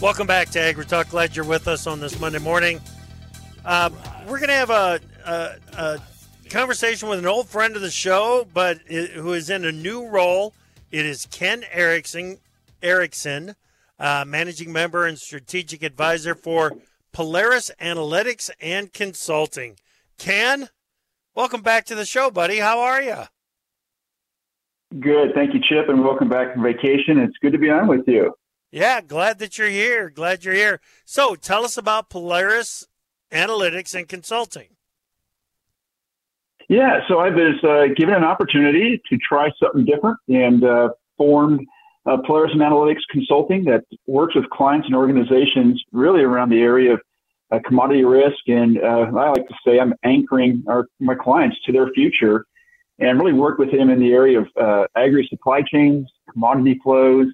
[0.00, 1.10] Welcome back to AgriTalk.
[1.10, 2.80] Glad you're with us on this Monday morning.
[3.66, 3.90] Uh,
[4.26, 6.00] we're going to have a, a, a,
[6.48, 10.08] conversation with an old friend of the show, but it, who is in a new
[10.08, 10.54] role.
[10.90, 12.38] It is Ken Erickson.
[12.82, 13.54] Erickson.
[13.98, 16.72] uh, managing member and strategic advisor for
[17.12, 19.76] Polaris Analytics and Consulting.
[20.16, 20.70] Ken,
[21.34, 22.58] welcome back to the show, buddy.
[22.60, 23.24] How are you?
[24.98, 25.34] Good.
[25.34, 27.18] Thank you, Chip, and welcome back from vacation.
[27.18, 28.34] It's good to be on with you.
[28.70, 30.10] Yeah, glad that you're here.
[30.10, 30.80] Glad you're here.
[31.04, 32.86] So tell us about Polaris
[33.32, 34.68] Analytics and Consulting.
[36.68, 41.66] Yeah, so I was uh, given an opportunity to try something different and uh, formed
[42.06, 47.00] uh, Polaris Analytics Consulting that works with clients and organizations really around the area of
[47.50, 48.38] uh, commodity risk.
[48.46, 52.46] And uh, I like to say I'm anchoring our, my clients to their future
[53.00, 57.26] and really work with them in the area of uh, agri supply chains, commodity flows,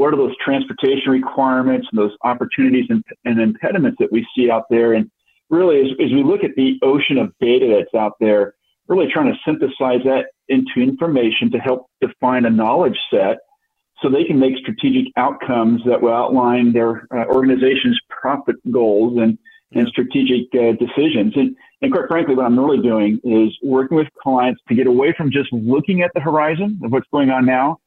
[0.00, 4.64] what are those transportation requirements and those opportunities and, and impediments that we see out
[4.70, 4.94] there.
[4.94, 5.10] And
[5.50, 8.54] really, as, as we look at the ocean of data that's out there,
[8.88, 13.40] really trying to synthesize that into information to help define a knowledge set
[14.00, 19.36] so they can make strategic outcomes that will outline their uh, organization's profit goals and,
[19.72, 21.34] and strategic uh, decisions.
[21.36, 25.12] And, and quite frankly, what I'm really doing is working with clients to get away
[25.14, 27.80] from just looking at the horizon of what's going on now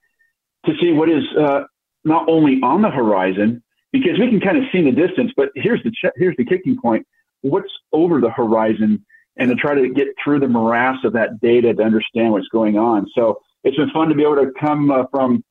[0.67, 1.63] to see what is uh,
[2.03, 5.49] not only on the horizon, because we can kind of see in the distance, but
[5.55, 7.05] here's the, ch- here's the kicking point.
[7.41, 9.05] What's over the horizon
[9.37, 12.77] and to try to get through the morass of that data to understand what's going
[12.77, 13.07] on.
[13.15, 15.43] So it's been fun to be able to come uh, from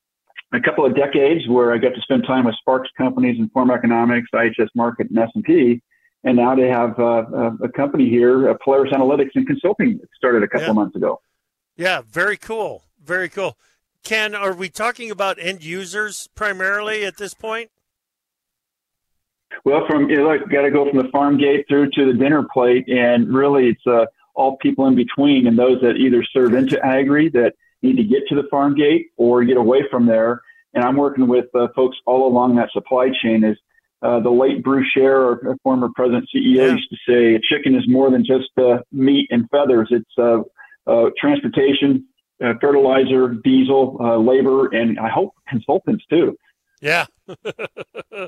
[0.53, 3.77] a couple of decades where I got to spend time with Sparks companies, and Informa
[3.77, 5.81] Economics, IHS Markit, and S&P.
[6.25, 10.47] And now to have uh, a company here, uh, Polaris Analytics and Consulting, started a
[10.47, 10.71] couple yeah.
[10.71, 11.21] of months ago.
[11.77, 12.85] Yeah, very cool.
[13.03, 13.57] Very cool.
[14.03, 17.71] Ken, are we talking about end users primarily at this point?
[19.65, 22.47] Well, from you know, got to go from the farm gate through to the dinner
[22.53, 26.85] plate, and really, it's uh, all people in between, and those that either serve into
[26.85, 30.41] agri that need to get to the farm gate or get away from there.
[30.75, 33.45] And I'm working with uh, folks all along that supply chain.
[33.45, 33.59] Is
[34.01, 36.73] uh, the late Bruce Scherr, our former president CEO, yeah.
[36.73, 39.89] used to say, "A chicken is more than just uh, meat and feathers.
[39.91, 40.43] It's uh,
[40.87, 42.07] uh, transportation,
[42.43, 46.37] uh, fertilizer, diesel, labor, and I hope consultants too."
[46.81, 47.07] Yeah,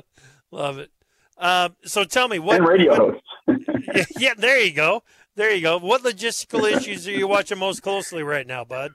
[0.51, 0.91] love it.
[1.37, 4.09] Um, so tell me what and radio hosts.
[4.17, 5.03] yeah, there you go.
[5.35, 5.77] There you go.
[5.77, 8.93] What logistical issues are you watching most closely right now, bud?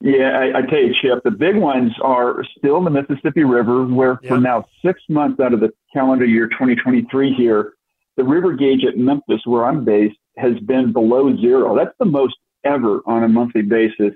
[0.00, 3.84] Yeah, I, I tell you, Chip, the big ones are still in the Mississippi River,
[3.84, 4.28] where yep.
[4.28, 7.72] for now six months out of the calendar year 2023 here,
[8.16, 11.76] the river gauge at Memphis, where I'm based, has been below zero.
[11.76, 12.36] That's the most
[12.68, 14.14] ever on a monthly basis.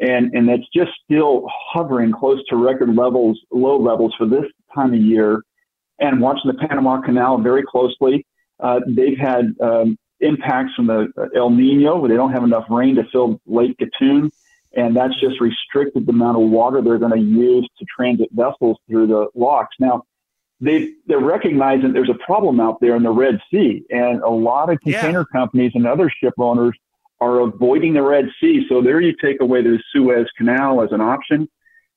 [0.00, 4.94] And, and that's just still hovering close to record levels, low levels for this time
[4.94, 5.42] of year
[5.98, 8.24] and watching the Panama Canal very closely.
[8.60, 12.94] Uh, they've had um, impacts from the El Nino, where they don't have enough rain
[12.96, 14.30] to fill Lake Gatun,
[14.74, 18.78] and that's just restricted the amount of water they're going to use to transit vessels
[18.88, 19.74] through the locks.
[19.78, 20.02] Now,
[20.60, 24.70] they they're recognizing there's a problem out there in the Red Sea, and a lot
[24.70, 25.40] of container yeah.
[25.40, 26.76] companies and other ship owners
[27.20, 28.64] are avoiding the Red Sea.
[28.68, 31.48] So there you take away the Suez Canal as an option.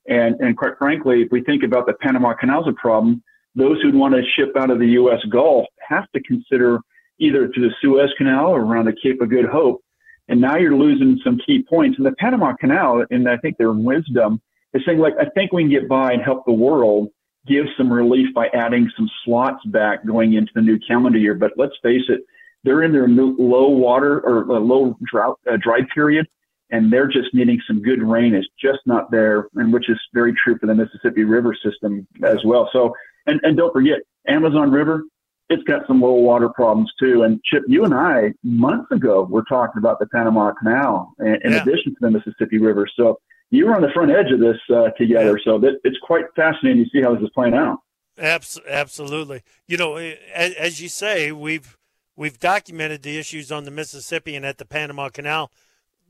[0.07, 3.23] And, and quite frankly, if we think about the Panama Canal as a problem,
[3.55, 5.19] those who'd want to ship out of the U.S.
[5.29, 6.79] Gulf have to consider
[7.19, 9.81] either through the Suez Canal or around the Cape of Good Hope.
[10.27, 11.97] And now you're losing some key points.
[11.97, 14.41] And the Panama Canal, and I think their wisdom
[14.73, 17.09] is saying, like, I think we can get by and help the world
[17.47, 21.33] give some relief by adding some slots back going into the new calendar year.
[21.33, 22.21] But let's face it,
[22.63, 26.27] they're in their low water or uh, low drought, uh, dry period,
[26.69, 28.33] and they're just needing some good rain.
[28.33, 32.43] It's just not there, and which is very true for the Mississippi River system as
[32.45, 32.69] well.
[32.71, 32.93] So
[33.25, 35.03] and, and don't forget, Amazon River,
[35.49, 37.23] it's got some low water problems too.
[37.23, 41.51] And Chip, you and I months ago were talking about the Panama Canal in, in
[41.51, 41.61] yeah.
[41.61, 42.87] addition to the Mississippi River.
[42.95, 45.39] So you were on the front edge of this uh, together.
[45.43, 47.79] So that, it's quite fascinating to see how this is playing out.
[48.17, 49.41] Absolutely.
[49.67, 51.77] You know, as, as you say, we've
[52.21, 55.51] we've documented the issues on the Mississippi and at the Panama Canal.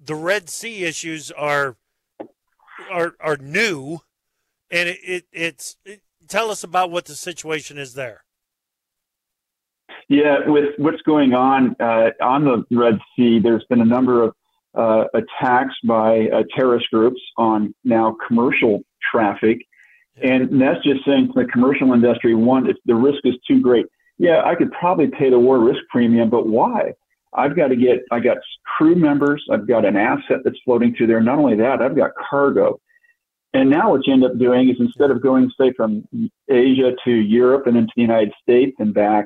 [0.03, 1.77] The Red Sea issues are
[2.91, 3.99] are are new,
[4.69, 8.25] and it, it it's it, tell us about what the situation is there.
[10.09, 14.35] Yeah, with what's going on uh, on the Red Sea, there's been a number of
[14.75, 19.59] uh, attacks by uh, terrorist groups on now commercial traffic.
[20.21, 23.85] And that's just saying to the commercial industry, one, the risk is too great.
[24.21, 26.93] Yeah, I could probably pay the war risk premium, but why?
[27.33, 28.37] I've got to get, I got
[28.77, 31.21] crew members, I've got an asset that's floating through there.
[31.21, 32.79] Not only that, I've got cargo.
[33.55, 36.07] And now what you end up doing is instead of going, say, from
[36.47, 39.25] Asia to Europe and into the United States and back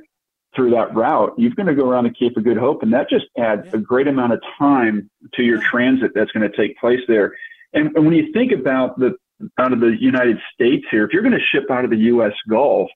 [0.56, 2.82] through that route, you're going to go around the Cape of Good Hope.
[2.82, 3.76] And that just adds yeah.
[3.76, 7.34] a great amount of time to your transit that's going to take place there.
[7.74, 9.18] And, and when you think about the
[9.60, 12.32] out of the United States here, if you're going to ship out of the U.S.
[12.50, 12.90] Gulf,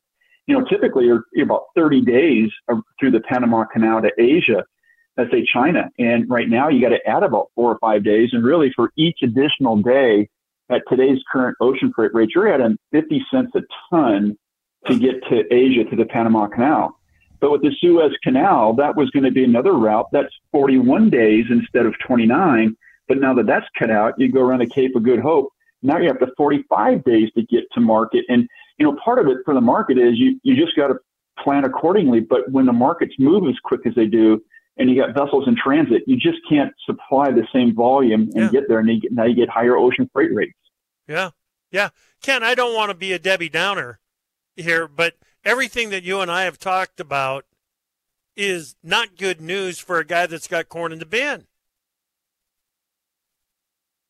[0.49, 2.49] you know, typically you're, you're about 30 days
[2.99, 4.65] through the Panama Canal to Asia,
[5.15, 5.91] let's say China.
[5.99, 8.29] And right now you got to add about four or five days.
[8.33, 10.27] And really for each additional day
[10.71, 14.35] at today's current ocean freight rates, you're adding 50 cents a ton
[14.87, 16.97] to get to Asia to the Panama Canal.
[17.39, 20.07] But with the Suez Canal, that was going to be another route.
[20.11, 22.75] That's 41 days instead of 29.
[23.07, 25.53] But now that that's cut out, you go around the Cape of Good Hope.
[25.83, 28.25] Now you have to 45 days to get to market.
[28.29, 30.95] And, you know, part of it for the market is you, you just got to
[31.43, 32.21] plan accordingly.
[32.21, 34.41] But when the markets move as quick as they do,
[34.77, 38.49] and you got vessels in transit, you just can't supply the same volume and yeah.
[38.49, 38.79] get there.
[38.79, 40.57] And you get, now you get higher ocean freight rates.
[41.05, 41.31] Yeah.
[41.69, 41.89] Yeah.
[42.23, 43.99] Ken, I don't want to be a Debbie Downer
[44.55, 47.45] here, but everything that you and I have talked about
[48.37, 51.47] is not good news for a guy that's got corn in the bin.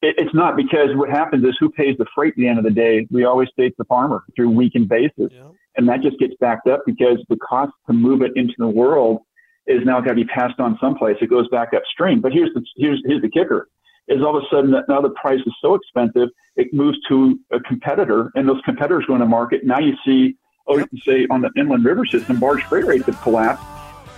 [0.02, 2.72] It's not because what happens is who pays the freight at the end of the
[2.72, 3.06] day?
[3.12, 5.32] We always say it's the farmer through weekend basis.
[5.32, 5.50] Yeah.
[5.76, 9.22] And that just gets backed up because the cost to move it into the world
[9.68, 11.18] is now got to be passed on someplace.
[11.22, 12.22] It goes back upstream.
[12.22, 13.68] But here's the, here's, here's the kicker
[14.08, 17.40] is all of a sudden that now the price is so expensive, it moves to
[17.52, 19.64] a competitor and those competitors go into market.
[19.64, 20.36] Now you see,
[20.68, 23.64] oh, you can say on the inland river system, barge freight rates have collapsed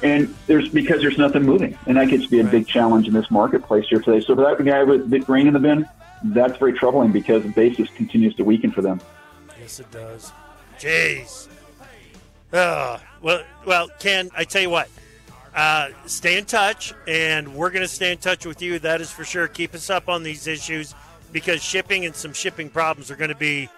[0.03, 3.13] and there's because there's nothing moving, and that gets to be a big challenge in
[3.13, 4.23] this marketplace here today.
[4.25, 5.87] So for that guy with big grain in the bin,
[6.23, 9.01] that's very troubling because the basis continues to weaken for them.
[9.59, 10.31] Yes, it does.
[10.79, 11.47] Jeez.
[12.51, 14.89] Uh, well, well, Ken, I tell you what.
[15.53, 18.79] Uh, stay in touch, and we're going to stay in touch with you.
[18.79, 19.47] That is for sure.
[19.47, 20.95] Keep us up on these issues
[21.31, 23.69] because shipping and some shipping problems are going to be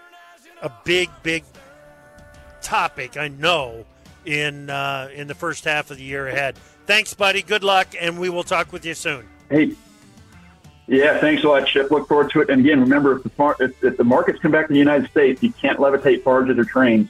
[0.61, 1.43] a big, big
[2.61, 3.17] topic.
[3.17, 3.86] I know
[4.26, 6.57] in uh, in the first half of the year ahead.
[6.86, 7.41] Thanks, buddy.
[7.41, 9.26] Good luck, and we will talk with you soon.
[9.49, 9.76] Hey,
[10.88, 11.91] yeah, thanks a lot, Chip.
[11.91, 12.49] Look forward to it.
[12.49, 15.09] And again, remember, if the, far, if, if the markets come back to the United
[15.09, 17.09] States, you can't levitate barges or trains.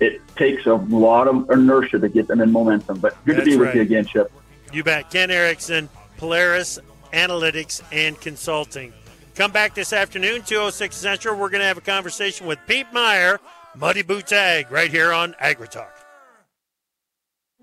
[0.00, 2.98] It takes a lot of inertia to get them in momentum.
[2.98, 4.32] But good That's to be with you again, Chip.
[4.72, 5.10] You bet.
[5.10, 6.80] Ken Erickson, Polaris
[7.12, 8.92] Analytics and Consulting.
[9.36, 11.38] Come back this afternoon, 206 Central.
[11.38, 13.38] We're going to have a conversation with Pete Meyer,
[13.76, 16.01] Muddy Boots Ag, right here on AgriTalk.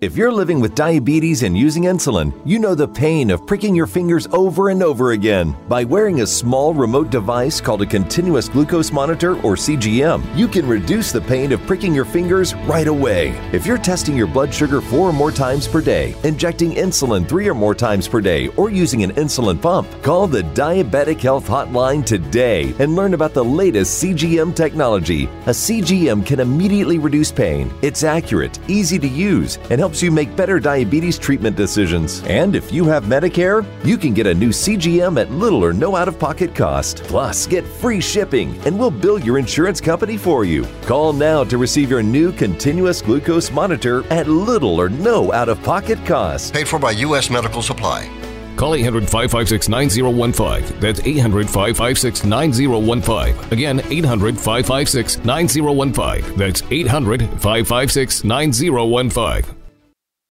[0.00, 3.86] If you're living with diabetes and using insulin, you know the pain of pricking your
[3.86, 5.54] fingers over and over again.
[5.68, 10.66] By wearing a small remote device called a continuous glucose monitor or CGM, you can
[10.66, 13.38] reduce the pain of pricking your fingers right away.
[13.52, 17.46] If you're testing your blood sugar four or more times per day, injecting insulin three
[17.46, 22.06] or more times per day, or using an insulin pump, call the Diabetic Health Hotline
[22.06, 25.24] today and learn about the latest CGM technology.
[25.44, 27.70] A CGM can immediately reduce pain.
[27.82, 32.22] It's accurate, easy to use, and helps helps you make better diabetes treatment decisions.
[32.22, 35.96] And if you have Medicare, you can get a new CGM at little or no
[35.96, 37.02] out of pocket cost.
[37.02, 40.64] Plus, get free shipping, and we'll bill your insurance company for you.
[40.82, 45.60] Call now to receive your new continuous glucose monitor at little or no out of
[45.64, 46.54] pocket cost.
[46.54, 47.28] Paid for by U.S.
[47.28, 48.08] Medical Supply.
[48.56, 50.78] Call 800 556 9015.
[50.78, 53.52] That's 800 556 9015.
[53.52, 56.36] Again, 800 556 9015.
[56.36, 59.59] That's 800 556 9015.